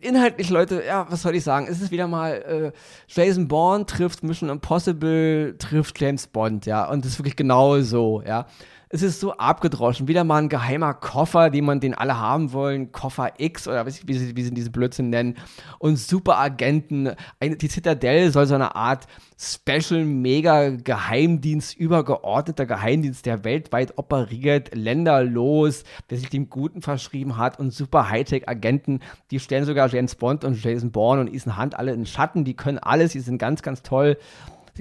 inhaltlich, 0.00 0.50
Leute, 0.50 0.82
ja, 0.86 1.06
was 1.10 1.22
soll 1.22 1.34
ich 1.34 1.44
sagen? 1.44 1.66
Es 1.68 1.80
ist 1.80 1.90
wieder 1.90 2.08
mal 2.08 2.32
äh, 2.32 2.72
Jason 3.06 3.48
Bourne 3.48 3.86
trifft 3.86 4.22
Mission 4.22 4.48
Impossible, 4.48 5.56
trifft 5.58 6.00
James 6.00 6.26
Bond, 6.26 6.66
ja. 6.66 6.88
Und 6.88 7.04
das 7.04 7.12
ist 7.12 7.18
wirklich 7.18 7.36
genau 7.36 7.80
so, 7.80 8.22
ja 8.26 8.46
es 8.92 9.02
ist 9.02 9.20
so 9.20 9.32
abgedroschen. 9.34 10.08
Wieder 10.08 10.24
mal 10.24 10.42
ein 10.42 10.48
geheimer 10.48 10.94
Koffer, 10.94 11.48
den 11.48 11.64
man 11.64 11.78
den 11.78 11.94
alle 11.94 12.18
haben 12.18 12.52
wollen. 12.52 12.90
Koffer 12.90 13.34
X 13.38 13.68
oder 13.68 13.86
weiß 13.86 14.00
ich, 14.00 14.08
wie 14.08 14.14
sie, 14.14 14.36
wie 14.36 14.42
sie 14.42 14.52
diesen 14.52 14.72
Blödsinn 14.72 15.10
nennen. 15.10 15.36
Und 15.78 15.96
Superagenten. 15.96 17.14
Die 17.40 17.68
Zitadelle 17.68 18.32
soll 18.32 18.46
so 18.46 18.56
eine 18.56 18.74
Art 18.74 19.06
Special 19.38 20.04
Mega 20.04 20.70
Geheimdienst, 20.70 21.76
übergeordneter 21.76 22.66
Geheimdienst, 22.66 23.24
der 23.26 23.44
weltweit 23.44 23.96
operiert, 23.96 24.74
länderlos, 24.74 25.84
der 26.10 26.18
sich 26.18 26.28
dem 26.28 26.50
Guten 26.50 26.82
verschrieben 26.82 27.36
hat 27.36 27.60
und 27.60 27.72
super 27.72 28.10
Hightech 28.10 28.48
Agenten, 28.48 29.00
die 29.30 29.38
stellen 29.38 29.64
sogar 29.64 29.88
James 29.88 30.16
Bond 30.16 30.44
und 30.44 30.62
Jason 30.62 30.90
Bourne 30.90 31.22
und 31.22 31.32
Ethan 31.32 31.56
Hunt 31.56 31.78
alle 31.78 31.92
in 31.92 32.06
Schatten, 32.06 32.44
die 32.44 32.54
können 32.54 32.78
alles, 32.78 33.12
die 33.12 33.20
sind 33.20 33.38
ganz, 33.38 33.62
ganz 33.62 33.82
toll 33.82 34.18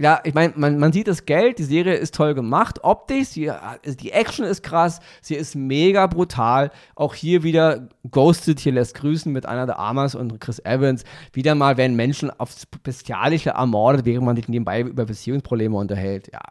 ja, 0.02 0.22
ich 0.24 0.34
meine, 0.34 0.54
man, 0.56 0.80
man 0.80 0.94
sieht 0.94 1.10
das 1.10 1.26
Geld, 1.26 1.60
die 1.60 1.64
Serie 1.64 1.96
ist 1.96 2.16
toll 2.16 2.34
gemacht, 2.34 2.80
optisch, 2.84 3.32
die, 3.32 3.52
die 4.00 4.12
Action 4.12 4.46
ist 4.46 4.64
krass, 4.64 5.02
sie 5.22 5.36
ist 5.36 5.56
mega 5.56 6.08
brutal. 6.08 6.72
Auch 6.96 7.14
hier 7.14 7.44
wieder 7.44 7.90
Ghosted, 8.10 8.62
hier 8.62 8.72
lässt 8.72 8.96
grüßen 8.96 9.30
mit 9.30 9.46
einer 9.46 9.66
der 9.66 9.78
Armas 9.78 10.16
und 10.16 10.40
Chris 10.40 10.60
Evans. 10.64 11.04
Wieder 11.34 11.54
mal 11.54 11.76
werden 11.76 11.98
Menschen 11.98 12.32
aufs 12.40 12.66
Bestialische 12.66 13.50
ermordet, 13.50 14.06
während 14.06 14.26
man 14.26 14.38
sich 14.38 14.48
nebenbei 14.48 14.82
über 14.82 15.04
Beziehungsprobleme 15.04 15.76
unterhält. 15.76 16.32
Ja, 16.32 16.44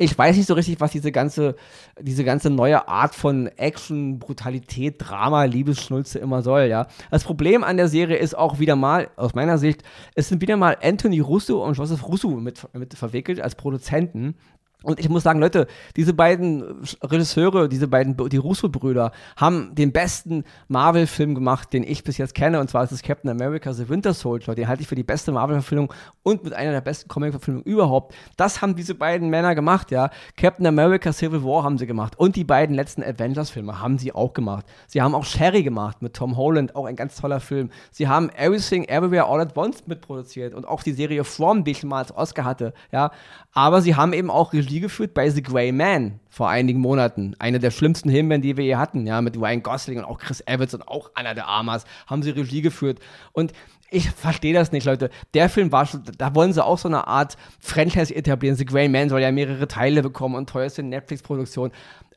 ich 0.00 0.16
weiß 0.16 0.34
nicht 0.34 0.46
so 0.46 0.54
richtig, 0.54 0.80
was 0.80 0.92
diese 0.92 1.12
ganze, 1.12 1.56
diese 2.00 2.24
ganze 2.24 2.48
neue 2.48 2.88
Art 2.88 3.14
von 3.14 3.48
Action, 3.58 4.18
Brutalität, 4.18 4.94
Drama, 4.96 5.44
Liebesschnulze 5.44 6.18
immer 6.18 6.40
soll, 6.40 6.62
ja. 6.62 6.86
Das 7.10 7.22
Problem 7.22 7.62
an 7.62 7.76
der 7.76 7.88
Serie 7.88 8.16
ist 8.16 8.36
auch 8.36 8.58
wieder 8.58 8.76
mal, 8.76 9.10
aus 9.16 9.34
meiner 9.34 9.58
Sicht, 9.58 9.82
es 10.14 10.28
sind 10.28 10.40
wieder 10.40 10.56
mal 10.56 10.78
Anthony 10.82 11.20
Russo 11.20 11.62
und 11.62 11.76
Joseph 11.76 12.08
Russo 12.08 12.30
mit, 12.30 12.66
mit 12.72 12.94
verwickelt 12.94 13.42
als 13.42 13.56
Produzenten. 13.56 14.36
Und 14.82 14.98
ich 14.98 15.08
muss 15.08 15.22
sagen, 15.22 15.40
Leute, 15.40 15.66
diese 15.96 16.14
beiden 16.14 16.82
Regisseure, 17.02 17.68
diese 17.68 17.86
beiden, 17.86 18.16
die 18.28 18.36
Russo-Brüder, 18.38 19.12
haben 19.36 19.74
den 19.74 19.92
besten 19.92 20.44
Marvel-Film 20.68 21.34
gemacht, 21.34 21.72
den 21.72 21.82
ich 21.82 22.02
bis 22.02 22.16
jetzt 22.16 22.34
kenne, 22.34 22.60
und 22.60 22.70
zwar 22.70 22.84
ist 22.84 22.92
es 22.92 23.02
Captain 23.02 23.30
America 23.30 23.72
The 23.72 23.88
Winter 23.88 24.14
Soldier. 24.14 24.54
Den 24.54 24.68
halte 24.68 24.82
ich 24.82 24.88
für 24.88 24.94
die 24.94 25.02
beste 25.02 25.32
Marvel-Verfilmung 25.32 25.92
und 26.22 26.44
mit 26.44 26.54
einer 26.54 26.70
der 26.70 26.80
besten 26.80 27.08
Comic-Verfilmungen 27.08 27.66
überhaupt. 27.66 28.14
Das 28.36 28.62
haben 28.62 28.74
diese 28.74 28.94
beiden 28.94 29.28
Männer 29.28 29.54
gemacht, 29.54 29.90
ja. 29.90 30.10
Captain 30.36 30.66
America 30.66 31.12
Civil 31.12 31.44
War 31.44 31.62
haben 31.62 31.76
sie 31.76 31.86
gemacht. 31.86 32.18
Und 32.18 32.36
die 32.36 32.44
beiden 32.44 32.74
letzten 32.74 33.02
Avengers-Filme 33.02 33.80
haben 33.80 33.98
sie 33.98 34.12
auch 34.12 34.32
gemacht. 34.32 34.64
Sie 34.86 35.02
haben 35.02 35.14
auch 35.14 35.24
Sherry 35.24 35.62
gemacht 35.62 36.00
mit 36.00 36.14
Tom 36.14 36.36
Holland, 36.38 36.74
auch 36.74 36.86
ein 36.86 36.96
ganz 36.96 37.16
toller 37.16 37.40
Film. 37.40 37.70
Sie 37.90 38.08
haben 38.08 38.30
Everything 38.30 38.84
Everywhere 38.84 39.26
All 39.26 39.40
at 39.40 39.56
Once 39.56 39.86
mitproduziert 39.86 40.54
und 40.54 40.66
auch 40.66 40.82
die 40.82 40.92
Serie 40.92 41.24
From, 41.24 41.64
die 41.64 41.72
ich 41.72 41.82
mal 41.84 41.98
als 41.98 42.16
Oscar 42.16 42.44
hatte, 42.44 42.72
ja. 42.92 43.10
Aber 43.52 43.82
sie 43.82 43.96
haben 43.96 44.12
eben 44.12 44.30
auch 44.30 44.52
Regie 44.52 44.69
Regie 44.70 44.80
geführt 44.80 45.14
bei 45.14 45.28
The 45.28 45.42
Grey 45.42 45.72
Man 45.72 46.20
vor 46.28 46.48
einigen 46.48 46.78
Monaten. 46.78 47.34
Eine 47.40 47.58
der 47.58 47.72
schlimmsten 47.72 48.08
Himbeeren, 48.08 48.40
die 48.40 48.56
wir 48.56 48.64
je 48.64 48.76
hatten, 48.76 49.04
ja, 49.04 49.20
mit 49.20 49.36
Ryan 49.36 49.64
Gosling 49.64 49.98
und 49.98 50.04
auch 50.04 50.18
Chris 50.18 50.42
Evans 50.46 50.74
und 50.74 50.86
auch 50.86 51.10
Anna 51.14 51.34
de 51.34 51.42
Armas 51.42 51.84
haben 52.06 52.22
sie 52.22 52.30
Regie 52.30 52.62
geführt. 52.62 53.00
Und 53.32 53.52
ich 53.90 54.08
verstehe 54.08 54.54
das 54.54 54.70
nicht, 54.70 54.84
Leute. 54.84 55.10
Der 55.34 55.48
Film 55.48 55.72
war 55.72 55.86
schon, 55.86 56.04
da 56.16 56.36
wollen 56.36 56.52
sie 56.52 56.64
auch 56.64 56.78
so 56.78 56.86
eine 56.86 57.08
Art 57.08 57.36
Franchise 57.58 58.14
etablieren. 58.14 58.56
The 58.56 58.64
Grey 58.64 58.88
Man 58.88 59.08
soll 59.08 59.20
ja 59.20 59.32
mehrere 59.32 59.66
Teile 59.66 60.02
bekommen 60.02 60.36
und 60.36 60.48
teuerste 60.48 60.84
Netflix-Produktion. 60.84 61.72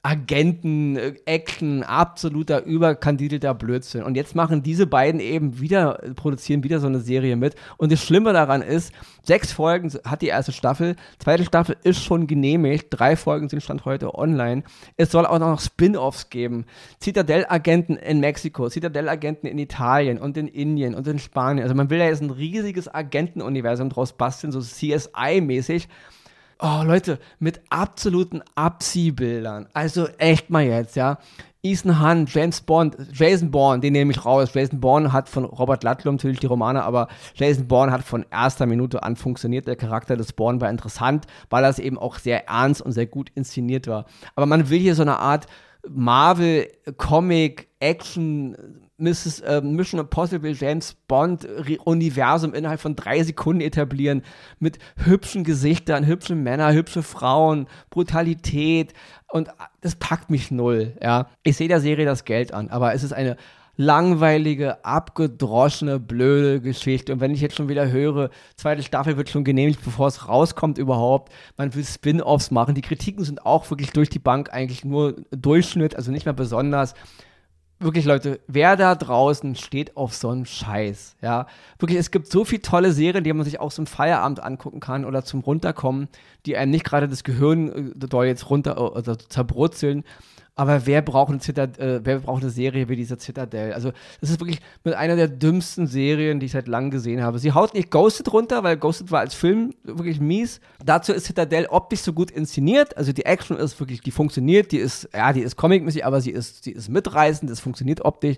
Agenten, 0.06 0.98
äh, 0.98 1.14
Action, 1.26 1.82
absoluter 1.82 2.66
überkandidelter 2.66 3.54
Blödsinn. 3.54 4.04
Und 4.04 4.16
jetzt 4.16 4.36
machen 4.36 4.62
diese 4.62 4.86
beiden 4.86 5.22
eben 5.22 5.62
wieder, 5.62 6.02
produzieren 6.16 6.62
wieder 6.62 6.82
so 6.82 6.88
eine 6.88 7.00
Serie 7.00 7.38
mit. 7.38 7.56
Und 7.78 7.90
das 7.90 8.04
Schlimme 8.04 8.34
daran 8.34 8.62
ist, 8.62 8.92
sechs 9.24 9.54
Folgen 9.54 9.90
hat 10.04 10.22
die 10.22 10.28
erste 10.28 10.52
Staffel, 10.52 10.98
zweite 11.20 11.46
Staffel 11.46 11.78
ist 11.84 12.04
schon 12.04 12.28
genehmigt, 12.28 12.88
drei 12.90 13.16
Folgen 13.16 13.48
sind 13.48 13.64
Stand 13.64 13.86
heute 13.86 14.14
online. 14.14 14.64
Es 14.98 15.10
soll 15.10 15.26
auch 15.26 15.40
noch 15.40 15.62
Spin-offs 15.62 16.30
geben. 16.30 16.66
Citadel-Agenten 17.02 17.96
in 17.96 18.20
Mexiko, 18.20 18.68
Citadel-Agenten 18.70 19.48
in 19.48 19.58
Italien 19.58 20.18
und 20.18 20.36
in 20.36 20.50
Indien 20.50 20.96
und 20.96 21.08
in 21.08 21.18
Spanien. 21.18 21.64
Also 21.64 21.76
man 21.76 21.90
will 21.90 22.00
ja 22.00 22.08
jetzt 22.08 22.22
ein 22.22 22.30
riesiges 22.30 22.94
Agentenuniversum 22.94 23.90
draus 23.90 24.12
basteln, 24.12 24.52
so 24.52 24.60
CSI-mäßig 24.60 25.88
oh 26.60 26.82
Leute, 26.84 27.20
mit 27.40 27.62
absoluten 27.70 28.42
Abziehbildern. 28.56 29.68
Also 29.74 30.08
echt 30.18 30.50
mal 30.50 30.64
jetzt, 30.64 30.96
ja. 30.96 31.20
Ethan 31.66 32.02
Hunt, 32.02 32.34
James 32.34 32.60
Bond, 32.60 32.98
Jason 33.14 33.50
Bourne, 33.50 33.80
den 33.80 33.94
nehme 33.94 34.12
ich 34.12 34.26
raus. 34.26 34.50
Jason 34.54 34.82
Bourne 34.82 35.14
hat 35.14 35.30
von 35.30 35.46
Robert 35.46 35.86
Ludlum 35.86 36.16
natürlich 36.16 36.42
die 36.42 36.48
Romane, 36.48 36.84
aber 36.84 37.08
Jason 37.36 37.70
Bourne 37.70 37.90
hat 37.94 38.04
von 38.04 38.26
erster 38.30 38.66
Minute 38.66 39.02
an 39.02 39.16
funktioniert. 39.16 39.66
Der 39.66 39.78
Charakter 39.78 40.18
des 40.18 40.34
Bourne 40.34 40.60
war 40.60 40.70
interessant, 40.70 41.26
weil 41.50 41.64
das 41.64 41.80
eben 41.80 41.98
auch 41.98 42.20
sehr 42.20 42.50
ernst 42.50 42.82
und 42.82 42.92
sehr 42.92 43.06
gut 43.06 43.32
inszeniert 43.34 43.88
war. 43.88 44.06
Aber 44.36 44.46
man 44.46 44.70
will 44.70 44.80
hier 44.80 44.94
so 44.94 45.04
eine 45.04 45.20
Art 45.20 45.48
Marvel 45.90 46.68
Comic 46.98 47.68
Action 47.80 48.56
Mrs., 48.98 49.42
äh, 49.42 49.62
Mission 49.62 50.00
Impossible 50.00 50.54
James 50.54 50.94
Bond 51.08 51.46
Universum 51.84 52.54
innerhalb 52.54 52.80
von 52.80 52.96
drei 52.96 53.24
Sekunden 53.24 53.62
etablieren 53.62 54.22
mit 54.60 54.80
hübschen 54.96 55.44
Gesichtern, 55.44 56.06
hübschen 56.06 56.44
Männern, 56.44 56.74
hübsche 56.74 57.04
Frauen, 57.04 57.68
Brutalität 57.90 58.94
und 59.30 59.50
das 59.82 59.96
packt 59.96 60.30
mich 60.30 60.52
null, 60.52 60.96
ja. 61.02 61.28
Ich 61.44 61.58
sehe 61.58 61.68
der 61.68 61.82
Serie 61.82 62.06
das 62.06 62.24
Geld 62.24 62.54
an, 62.54 62.70
aber 62.70 62.94
es 62.94 63.04
ist 63.04 63.14
eine 63.14 63.36
langweilige, 63.76 64.84
abgedroschene, 64.86 66.00
blöde 66.00 66.62
Geschichte. 66.62 67.14
Und 67.14 67.20
wenn 67.20 67.32
ich 67.32 67.42
jetzt 67.42 67.56
schon 67.56 67.70
wieder 67.70 67.90
höre, 67.92 68.30
zweite 68.56 68.84
Staffel 68.84 69.18
wird 69.18 69.30
schon 69.30 69.44
genehmigt, 69.44 69.84
bevor 69.84 70.08
es 70.08 70.28
rauskommt 70.28 70.78
überhaupt, 70.78 71.34
man 71.58 71.74
will 71.74 71.84
Spin-offs 71.84 72.52
machen. 72.52 72.76
Die 72.76 72.82
Kritiken 72.82 73.24
sind 73.24 73.46
auch 73.46 73.70
wirklich 73.70 73.92
durch 73.92 74.10
die 74.10 74.20
Bank 74.20 74.54
eigentlich 74.54 74.86
nur 74.86 75.16
Durchschnitt, 75.32 75.96
also 75.96 76.12
nicht 76.12 76.26
mehr 76.26 76.34
besonders 76.34 76.94
wirklich, 77.84 78.06
Leute, 78.06 78.40
wer 78.48 78.76
da 78.76 78.96
draußen 78.96 79.56
steht 79.56 79.98
auf 79.98 80.14
so 80.14 80.30
einen 80.30 80.46
Scheiß, 80.46 81.18
ja. 81.22 81.48
Wirklich, 81.80 82.00
es 82.00 82.12
gibt 82.12 82.32
so 82.32 82.46
viele 82.46 82.62
tolle 82.62 82.92
Serien, 82.92 83.24
die 83.24 83.34
man 83.34 83.46
sich 83.46 83.60
auch 83.60 83.72
zum 83.72 83.86
Feierabend 83.86 84.42
angucken 84.42 84.80
kann 84.80 85.06
oder 85.06 85.24
zum 85.24 85.42
Runterkommen, 85.42 86.08
die 86.46 86.58
einem 86.58 86.72
nicht 86.72 86.86
gerade 86.86 87.08
das 87.08 87.24
Gehirn 87.24 87.94
äh, 87.94 88.08
da 88.08 88.24
jetzt 88.24 88.50
runter, 88.50 88.78
äh, 88.78 88.96
also 88.96 89.16
zerbrutzeln. 89.16 90.04
Aber 90.56 90.86
wer 90.86 91.02
braucht 91.02 91.32
eine, 91.32 91.40
Zitad 91.40 91.80
äh, 91.80 92.00
wer 92.04 92.20
braucht 92.20 92.44
eine 92.44 92.52
Serie 92.52 92.88
wie 92.88 92.96
diese 92.96 93.18
Citadel? 93.18 93.74
Also, 93.74 93.92
das 94.22 94.30
ist 94.30 94.40
wirklich 94.40 94.60
mit 94.84 94.94
einer 94.94 95.16
der 95.16 95.28
dümmsten 95.28 95.88
Serien, 95.88 96.40
die 96.40 96.46
ich 96.46 96.52
seit 96.52 96.68
langem 96.68 96.92
gesehen 96.92 97.24
habe. 97.24 97.40
Sie 97.40 97.54
haut 97.54 97.74
nicht 97.74 97.90
Ghosted 97.90 98.32
runter, 98.32 98.64
weil 98.64 98.78
Ghosted 98.78 99.10
war 99.10 99.22
als 99.22 99.34
Film 99.34 99.74
wirklich 99.84 100.20
mies. 100.20 100.62
Dazu 100.86 101.12
ist 101.12 101.26
Citadel 101.26 101.66
optisch 101.68 102.02
so 102.02 102.14
gut 102.14 102.30
inszeniert. 102.30 102.96
Also, 102.98 103.14
die 103.14 103.26
Action 103.26 103.58
ist 103.58 103.80
wirklich, 103.80 104.02
die 104.02 104.12
funktioniert, 104.12 104.72
die 104.72 104.78
ist, 104.78 105.10
ja, 105.12 105.34
die 105.34 105.42
ist 105.42 105.56
comicmäßig, 105.56 106.06
aber 106.06 106.22
sie 106.22 106.32
ist, 106.32 106.64
sie 106.64 106.72
ist 106.72 106.88
mitreißend, 106.88 107.50
es 107.50 107.60
funktioniert 107.60 108.06
optisch. 108.06 108.38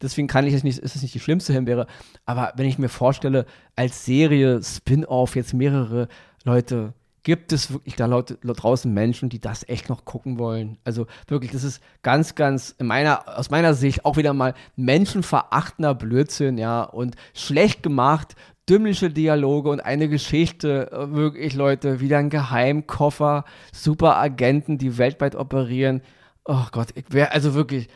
Deswegen 0.00 0.26
kann 0.26 0.46
ich 0.46 0.54
es 0.54 0.64
nicht, 0.64 0.80
ist 0.80 0.96
es 0.96 1.02
nicht 1.02 1.14
die 1.14 1.20
schlimmste 1.20 1.52
Himbeere. 1.52 1.86
Aber 2.26 2.52
wenn 2.56 2.66
ich 2.66 2.76
mir 2.76 2.88
vorstelle, 2.88 3.46
als 3.76 4.04
Serie, 4.04 4.60
Spin-off, 4.60 5.36
jetzt 5.36 5.54
mehrere 5.54 6.08
Leute, 6.42 6.92
gibt 7.22 7.52
es 7.52 7.72
wirklich 7.72 7.94
da 7.94 8.06
Leute 8.06 8.36
draußen 8.36 8.92
Menschen, 8.92 9.28
die 9.28 9.40
das 9.40 9.68
echt 9.68 9.88
noch 9.88 10.04
gucken 10.04 10.38
wollen. 10.38 10.78
Also 10.84 11.06
wirklich, 11.28 11.52
das 11.52 11.64
ist 11.64 11.80
ganz, 12.02 12.34
ganz 12.34 12.74
in 12.78 12.86
meiner, 12.86 13.38
aus 13.38 13.50
meiner 13.50 13.74
Sicht 13.74 14.04
auch 14.04 14.16
wieder 14.16 14.32
mal 14.32 14.54
menschenverachtender 14.76 15.94
Blödsinn, 15.94 16.58
ja, 16.58 16.82
und 16.82 17.14
schlecht 17.34 17.82
gemacht, 17.82 18.34
dümmliche 18.68 19.10
Dialoge 19.10 19.70
und 19.70 19.80
eine 19.80 20.08
Geschichte, 20.08 20.90
äh, 20.92 21.12
wirklich 21.12 21.54
Leute, 21.54 22.00
wieder 22.00 22.18
ein 22.18 22.30
Geheimkoffer, 22.30 23.44
super 23.72 24.16
Agenten, 24.16 24.78
die 24.78 24.98
weltweit 24.98 25.36
operieren. 25.36 26.02
Oh 26.44 26.66
Gott, 26.72 26.88
ich 26.94 27.04
wäre 27.10 27.32
also 27.32 27.54
wirklich, 27.54 27.88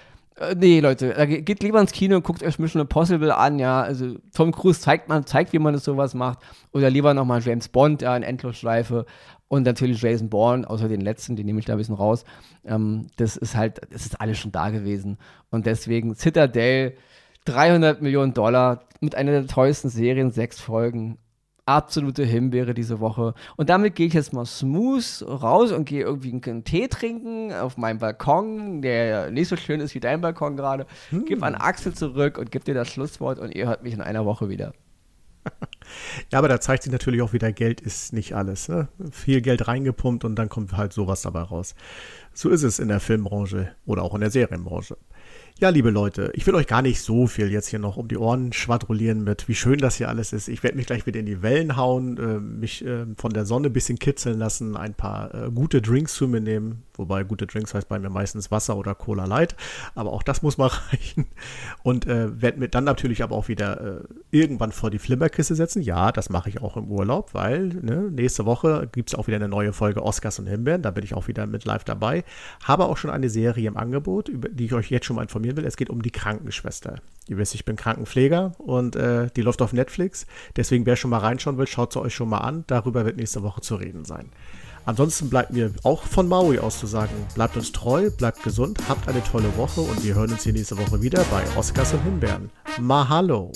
nee, 0.57 0.81
Leute, 0.81 1.15
geht 1.27 1.63
lieber 1.63 1.81
ins 1.81 1.93
Kino 1.93 2.17
und 2.17 2.25
guckt 2.25 2.43
euch 2.43 2.59
Mission 2.59 2.83
Impossible 2.83 3.33
an, 3.33 3.59
ja. 3.59 3.83
Also 3.83 4.17
Tom 4.35 4.53
Cruise 4.53 4.81
zeigt 4.81 5.09
man, 5.09 5.27
zeigt, 5.27 5.53
wie 5.53 5.59
man 5.59 5.75
das 5.75 5.85
sowas 5.85 6.15
macht. 6.15 6.39
Oder 6.73 6.91
lieber 6.91 7.15
nochmal 7.15 7.43
James 7.43 7.69
Bond, 7.69 8.03
ja, 8.03 8.17
in 8.17 8.23
Endlosschleife. 8.23 9.07
Und 9.49 9.65
natürlich 9.65 10.03
Jason 10.03 10.29
Bourne, 10.29 10.69
außer 10.69 10.89
den 10.89 11.01
letzten, 11.01 11.37
den 11.37 11.47
nehme 11.47 11.61
ich 11.61 11.67
da 11.67 11.73
ein 11.73 11.79
bisschen 11.79 11.95
raus. 11.95 12.25
Ähm, 12.65 13.07
das 13.17 13.37
ist 13.37 13.57
halt, 13.57 13.81
das 13.91 14.05
ist 14.05 14.21
alles 14.21 14.39
schon 14.39 14.53
da 14.53 14.71
gewesen. 14.71 15.19
Und 15.51 15.67
deswegen 15.67 16.15
Citadel, 16.17 16.97
300 17.45 18.03
Millionen 18.03 18.35
Dollar 18.35 18.85
mit 19.01 19.15
einer 19.15 19.33
der 19.33 19.47
teuersten 19.47 19.89
Serien, 19.89 20.33
sechs 20.33 20.61
Folgen. 20.61 21.19
Absolute 21.67 22.25
Himbeere 22.25 22.75
diese 22.75 23.01
Woche. 23.01 23.35
Und 23.57 23.69
damit 23.69 23.97
gehe 23.97 24.07
ich 24.07 24.15
jetzt 24.15 24.33
mal 24.33 24.47
smooth 24.47 25.25
raus 25.29 25.73
und 25.73 25.85
gehe 25.85 26.03
irgendwie 26.03 26.33
einen 26.33 26.65
Tee 26.65 26.89
trinken 26.89 27.53
auf 27.53 27.77
meinem 27.77 27.99
Balkon, 27.99 28.81
der 28.83 29.31
nicht 29.31 29.49
so 29.49 29.57
schön 29.57 29.81
ist 29.81 29.95
wie 29.95 30.01
dein 30.01 30.21
Balkon 30.21 30.57
gerade. 30.57 30.87
Hm. 31.11 31.25
Gib 31.27 31.43
an 31.43 31.55
Axel 31.55 31.93
zurück 31.93 32.39
und 32.39 32.51
gib 32.51 32.65
dir 32.65 32.75
das 32.75 32.89
Schlusswort 32.89 33.39
und 33.39 33.55
ihr 33.55 33.67
hört 33.67 33.83
mich 33.83 33.93
in 33.93 34.01
einer 34.01 34.25
Woche 34.25 34.49
wieder. 34.49 34.73
Ja, 36.33 36.41
aber 36.41 36.49
da 36.49 36.61
zeigt 36.61 36.83
sich 36.83 36.91
natürlich 36.91 37.23
auch 37.23 37.33
wieder, 37.33 37.53
Geld 37.53 37.81
ist 37.81 38.13
nicht 38.13 38.35
alles. 38.35 38.69
Ne? 38.69 38.89
Viel 39.13 39.41
Geld 39.41 39.69
reingepumpt 39.69 40.25
und 40.25 40.35
dann 40.35 40.49
kommt 40.49 40.77
halt 40.77 40.93
sowas 40.93 41.23
dabei 41.23 41.43
raus. 41.43 41.77
So 42.33 42.49
ist 42.49 42.65
es 42.65 42.81
in 42.81 42.89
der 42.89 42.99
Filmbranche 42.99 43.73
oder 43.87 44.03
auch 44.03 44.15
in 44.15 44.21
der 44.21 44.31
Serienbranche. 44.31 44.97
Ja, 45.59 45.71
liebe 45.71 45.89
Leute, 45.89 46.31
ich 46.35 46.47
will 46.47 46.55
euch 46.55 46.67
gar 46.67 46.83
nicht 46.83 47.01
so 47.01 47.27
viel 47.27 47.51
jetzt 47.51 47.69
hier 47.69 47.79
noch 47.79 47.97
um 47.97 48.09
die 48.09 48.19
Ohren 48.19 48.53
schwadronieren 48.53 49.25
mit, 49.25 49.49
wie 49.49 49.55
schön 49.55 49.79
das 49.79 49.95
hier 49.97 50.11
alles 50.11 50.35
ist. 50.35 50.49
Ich 50.49 50.63
werde 50.63 50.77
mich 50.77 50.85
gleich 50.85 51.07
wieder 51.07 51.19
in 51.19 51.25
die 51.25 51.41
Wellen 51.41 51.79
hauen, 51.79 52.19
äh, 52.19 52.39
mich 52.39 52.85
äh, 52.85 53.07
von 53.17 53.33
der 53.33 53.47
Sonne 53.47 53.69
ein 53.69 53.73
bisschen 53.73 53.99
kitzeln 53.99 54.39
lassen, 54.39 54.77
ein 54.77 54.93
paar 54.93 55.35
äh, 55.35 55.51
gute 55.51 55.81
Drinks 55.81 56.13
zu 56.13 56.29
mir 56.29 56.43
nehmen. 56.43 56.83
Wobei 56.93 57.25
gute 57.25 57.47
Drinks 57.47 57.73
heißt 57.73 57.89
bei 57.89 57.99
mir 57.99 58.11
meistens 58.11 58.51
Wasser 58.51 58.77
oder 58.77 58.95
Cola 58.95 59.25
Light. 59.25 59.57
Aber 59.95 60.13
auch 60.13 60.23
das 60.23 60.43
muss 60.43 60.59
mal 60.59 60.67
reichen. 60.93 61.25
Und 61.83 62.07
äh, 62.07 62.39
werde 62.39 62.59
mir 62.59 62.69
dann 62.69 62.85
natürlich 62.85 63.23
aber 63.23 63.35
auch 63.35 63.49
wieder 63.49 63.81
äh, 63.81 64.05
irgendwann 64.31 64.73
vor 64.73 64.91
die 64.91 64.99
Flimmerkiste 64.99 65.55
setzen. 65.55 65.81
Ja, 65.81 66.13
das 66.13 66.29
mache 66.29 66.51
ich 66.51 66.61
auch 66.61 66.77
im 66.77 66.91
Urlaub, 66.91 67.33
weil 67.33 67.69
ne, 67.69 68.11
nächste 68.11 68.45
Woche 68.45 68.91
gibt 68.93 69.09
es 69.09 69.15
auch 69.15 69.27
wieder 69.27 69.37
eine 69.37 69.49
neue 69.49 69.73
Folge 69.73 70.03
Oscars 70.03 70.39
und 70.39 70.49
Himbeeren. 70.49 70.83
Da 70.83 70.91
bin 70.91 71.03
ich 71.03 71.15
auch 71.15 71.29
wieder 71.29 71.47
mit 71.47 71.65
live 71.65 71.85
dabei. 71.85 72.25
Habe 72.63 72.85
auch 72.85 72.99
schon 72.99 73.11
eine 73.11 73.31
Serie 73.31 73.69
im 73.69 73.79
Angebot, 73.79 74.29
über 74.29 74.51
die 74.51 74.67
ich 74.67 74.75
euch 74.75 74.91
jetzt 74.91 75.07
schon 75.07 75.17
mal 75.17 75.23
informieren 75.23 75.46
informieren 75.47 75.57
will. 75.57 75.67
Es 75.67 75.77
geht 75.77 75.91
um 75.91 76.03
die 76.03 76.11
Krankenschwester. 76.11 77.01
Ihr 77.29 77.39
wisst, 77.39 77.55
ich 77.55 77.65
bin 77.65 77.77
Krankenpfleger 77.77 78.53
und 78.59 78.97
äh, 78.97 79.29
die 79.35 79.43
läuft 79.43 79.63
auf 79.63 79.73
Netflix. 79.73 80.27
Deswegen, 80.57 80.87
wer 80.87 80.97
schon 80.97 81.11
mal 81.11 81.19
reinschauen 81.19 81.59
will, 81.59 81.67
schaut 81.67 81.93
sie 81.93 82.01
euch 82.01 82.15
schon 82.15 82.29
mal 82.29 82.39
an. 82.39 82.65
Darüber 82.67 83.05
wird 83.05 83.17
nächste 83.17 83.43
Woche 83.43 83.61
zu 83.61 83.77
reden 83.77 84.05
sein. 84.05 84.31
Ansonsten 84.85 85.29
bleibt 85.29 85.53
mir 85.53 85.73
auch 85.83 86.05
von 86.05 86.29
Maui 86.29 86.61
aus 86.61 86.79
zu 86.79 86.87
sagen, 86.87 87.13
bleibt 87.35 87.57
uns 87.57 87.73
treu, 87.73 88.09
bleibt 88.11 88.45
gesund, 88.45 88.79
habt 88.89 89.09
eine 89.09 89.23
tolle 89.25 89.57
Woche 89.57 89.81
und 89.81 90.05
wir 90.05 90.15
hören 90.15 90.31
uns 90.31 90.45
hier 90.45 90.53
nächste 90.53 90.79
Woche 90.79 91.03
wieder 91.03 91.25
bei 91.25 91.43
Oscars 91.57 91.93
und 91.95 92.05
Himbeeren. 92.05 92.51
Mahalo! 92.79 93.51